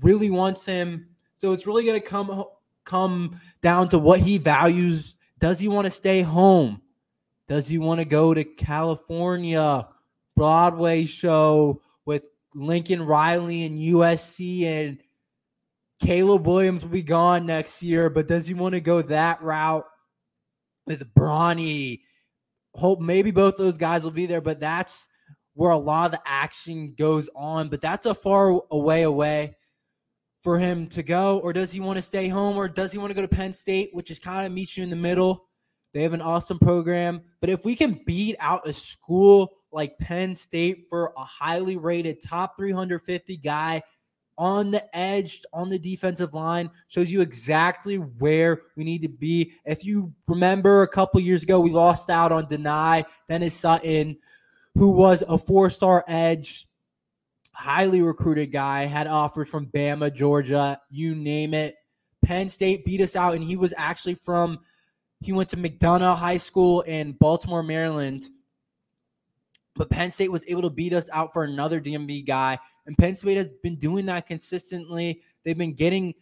really 0.00 0.30
wants 0.30 0.64
him. 0.64 1.08
So 1.38 1.52
it's 1.52 1.66
really 1.66 1.84
going 1.84 2.00
to 2.00 2.06
come 2.06 2.44
come 2.84 3.38
down 3.62 3.88
to 3.88 3.98
what 3.98 4.20
he 4.20 4.38
values. 4.38 5.16
Does 5.38 5.58
he 5.58 5.68
want 5.68 5.86
to 5.86 5.90
stay 5.90 6.22
home? 6.22 6.80
Does 7.48 7.68
he 7.68 7.78
want 7.78 8.00
to 8.00 8.06
go 8.06 8.32
to 8.32 8.44
California 8.44 9.88
Broadway 10.34 11.04
show 11.04 11.82
with 12.04 12.26
Lincoln 12.54 13.02
Riley 13.02 13.64
and 13.64 13.78
USC 13.78 14.64
and 14.64 14.98
Caleb 16.02 16.46
Williams 16.46 16.82
will 16.82 16.90
be 16.90 17.02
gone 17.02 17.46
next 17.46 17.82
year, 17.82 18.10
but 18.10 18.28
does 18.28 18.46
he 18.46 18.54
want 18.54 18.74
to 18.74 18.80
go 18.80 19.02
that 19.02 19.42
route 19.42 19.86
with 20.86 21.14
Bronny? 21.14 22.00
Hope 22.74 23.00
maybe 23.00 23.30
both 23.30 23.56
those 23.56 23.78
guys 23.78 24.04
will 24.04 24.10
be 24.10 24.26
there, 24.26 24.42
but 24.42 24.60
that's 24.60 25.08
where 25.54 25.70
a 25.70 25.78
lot 25.78 26.06
of 26.06 26.12
the 26.12 26.20
action 26.26 26.94
goes 26.96 27.30
on. 27.34 27.68
But 27.68 27.80
that's 27.80 28.04
a 28.04 28.14
far 28.14 28.60
away 28.70 29.02
away 29.02 29.56
for 30.42 30.58
him 30.58 30.88
to 30.88 31.02
go, 31.02 31.38
or 31.38 31.52
does 31.52 31.72
he 31.72 31.80
want 31.80 31.96
to 31.96 32.02
stay 32.02 32.28
home, 32.28 32.56
or 32.56 32.68
does 32.68 32.92
he 32.92 32.98
want 32.98 33.10
to 33.10 33.14
go 33.14 33.22
to 33.22 33.34
Penn 33.34 33.52
State, 33.52 33.90
which 33.92 34.10
is 34.10 34.20
kind 34.20 34.46
of 34.46 34.52
meets 34.52 34.76
you 34.76 34.84
in 34.84 34.90
the 34.90 34.96
middle? 34.96 35.48
They 35.94 36.02
have 36.02 36.12
an 36.12 36.20
awesome 36.20 36.58
program, 36.58 37.22
but 37.40 37.48
if 37.48 37.64
we 37.64 37.74
can 37.74 38.02
beat 38.06 38.36
out 38.38 38.68
a 38.68 38.72
school 38.74 39.50
like 39.72 39.98
Penn 39.98 40.36
State 40.36 40.84
for 40.90 41.12
a 41.16 41.24
highly 41.24 41.78
rated 41.78 42.18
top 42.22 42.56
350 42.58 43.38
guy 43.38 43.82
on 44.38 44.70
the 44.70 44.96
edge, 44.96 45.42
on 45.52 45.70
the 45.70 45.78
defensive 45.78 46.34
line, 46.34 46.70
shows 46.88 47.10
you 47.10 47.20
exactly 47.20 47.96
where 47.96 48.62
we 48.76 48.84
need 48.84 49.02
to 49.02 49.08
be. 49.08 49.52
If 49.64 49.84
you 49.84 50.12
remember 50.26 50.82
a 50.82 50.88
couple 50.88 51.20
years 51.20 51.42
ago, 51.42 51.60
we 51.60 51.70
lost 51.70 52.10
out 52.10 52.32
on 52.32 52.46
Dani, 52.46 53.04
Dennis 53.28 53.54
Sutton, 53.54 54.18
who 54.74 54.92
was 54.92 55.22
a 55.22 55.38
four 55.38 55.70
star 55.70 56.04
edge, 56.06 56.66
highly 57.52 58.02
recruited 58.02 58.52
guy, 58.52 58.82
had 58.82 59.06
offers 59.06 59.48
from 59.48 59.66
Bama, 59.66 60.14
Georgia, 60.14 60.80
you 60.90 61.14
name 61.14 61.54
it. 61.54 61.74
Penn 62.24 62.48
State 62.48 62.84
beat 62.84 63.00
us 63.00 63.16
out, 63.16 63.34
and 63.34 63.44
he 63.44 63.56
was 63.56 63.72
actually 63.76 64.14
from, 64.14 64.58
he 65.20 65.32
went 65.32 65.48
to 65.50 65.56
McDonogh 65.56 66.16
High 66.16 66.36
School 66.36 66.82
in 66.82 67.12
Baltimore, 67.12 67.62
Maryland. 67.62 68.24
But 69.76 69.90
Penn 69.90 70.10
State 70.10 70.32
was 70.32 70.46
able 70.48 70.62
to 70.62 70.70
beat 70.70 70.92
us 70.92 71.08
out 71.12 71.32
for 71.32 71.44
another 71.44 71.80
DMV 71.80 72.26
guy 72.26 72.58
and 72.86 72.96
Penn 72.96 73.16
State 73.16 73.36
has 73.36 73.52
been 73.62 73.76
doing 73.76 74.06
that 74.06 74.26
consistently. 74.26 75.22
They've 75.44 75.58
been 75.58 75.74
getting 75.74 76.14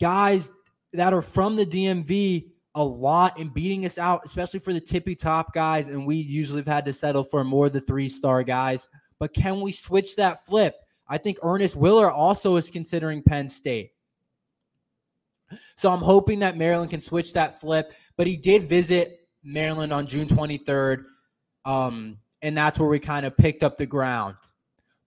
guys 0.00 0.52
that 0.92 1.12
are 1.12 1.22
from 1.22 1.56
the 1.56 1.66
DMV 1.66 2.50
a 2.74 2.84
lot 2.84 3.38
and 3.38 3.52
beating 3.54 3.86
us 3.86 3.96
out, 3.96 4.22
especially 4.24 4.60
for 4.60 4.72
the 4.72 4.80
tippy 4.80 5.14
top 5.14 5.54
guys. 5.54 5.88
And 5.88 6.06
we 6.06 6.16
usually 6.16 6.60
have 6.60 6.66
had 6.66 6.84
to 6.86 6.92
settle 6.92 7.24
for 7.24 7.42
more 7.44 7.66
of 7.66 7.72
the 7.72 7.80
three 7.80 8.08
star 8.08 8.42
guys. 8.42 8.88
But 9.18 9.32
can 9.32 9.60
we 9.60 9.72
switch 9.72 10.16
that 10.16 10.44
flip? 10.44 10.76
I 11.08 11.18
think 11.18 11.38
Ernest 11.42 11.78
Willor 11.78 12.12
also 12.12 12.56
is 12.56 12.70
considering 12.70 13.22
Penn 13.22 13.48
State. 13.48 13.92
So 15.76 15.92
I'm 15.92 16.00
hoping 16.00 16.40
that 16.40 16.56
Maryland 16.56 16.90
can 16.90 17.00
switch 17.00 17.32
that 17.34 17.60
flip. 17.60 17.92
But 18.16 18.26
he 18.26 18.36
did 18.36 18.68
visit 18.68 19.20
Maryland 19.42 19.92
on 19.92 20.06
June 20.06 20.26
23rd. 20.26 21.04
Um, 21.64 22.18
and 22.42 22.56
that's 22.56 22.78
where 22.78 22.88
we 22.88 22.98
kind 22.98 23.24
of 23.24 23.36
picked 23.36 23.62
up 23.62 23.78
the 23.78 23.86
ground. 23.86 24.36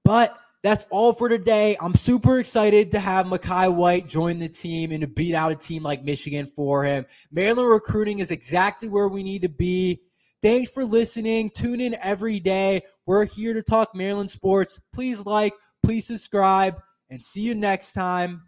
But 0.04 0.36
that's 0.62 0.86
all 0.90 1.14
for 1.14 1.30
today. 1.30 1.78
I'm 1.80 1.96
super 1.96 2.40
excited 2.40 2.92
to 2.92 3.00
have 3.00 3.28
Mekhai 3.28 3.74
White 3.74 4.08
join 4.08 4.40
the 4.40 4.50
team 4.50 4.92
and 4.92 5.02
to 5.02 5.08
beat 5.08 5.34
out 5.34 5.52
a 5.52 5.56
team 5.56 5.84
like 5.84 6.04
Michigan 6.04 6.46
for 6.46 6.84
him. 6.84 7.06
Maryland 7.32 7.70
recruiting 7.70 8.20
is 8.20 8.32
exactly 8.32 8.90
where 8.90 9.08
we 9.08 9.24
need 9.24 9.42
to 9.44 9.50
be. 9.50 10.02
Thanks 10.42 10.72
for 10.72 10.86
listening. 10.86 11.50
Tune 11.50 11.82
in 11.82 11.96
every 12.02 12.40
day. 12.40 12.82
We're 13.06 13.26
here 13.26 13.54
to 13.54 13.64
talk 13.64 13.96
Maryland 13.96 14.32
sports. 14.32 14.80
Please 14.94 15.26
like, 15.26 15.54
please 15.84 16.08
subscribe, 16.08 16.82
and 17.10 17.24
see 17.24 17.42
you 17.42 17.56
next 17.56 17.94
time. 17.94 18.44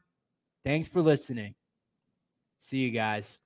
Thanks 0.64 0.88
for 0.88 1.02
listening. 1.02 1.56
See 2.60 2.86
you 2.86 2.92
guys. 2.92 3.40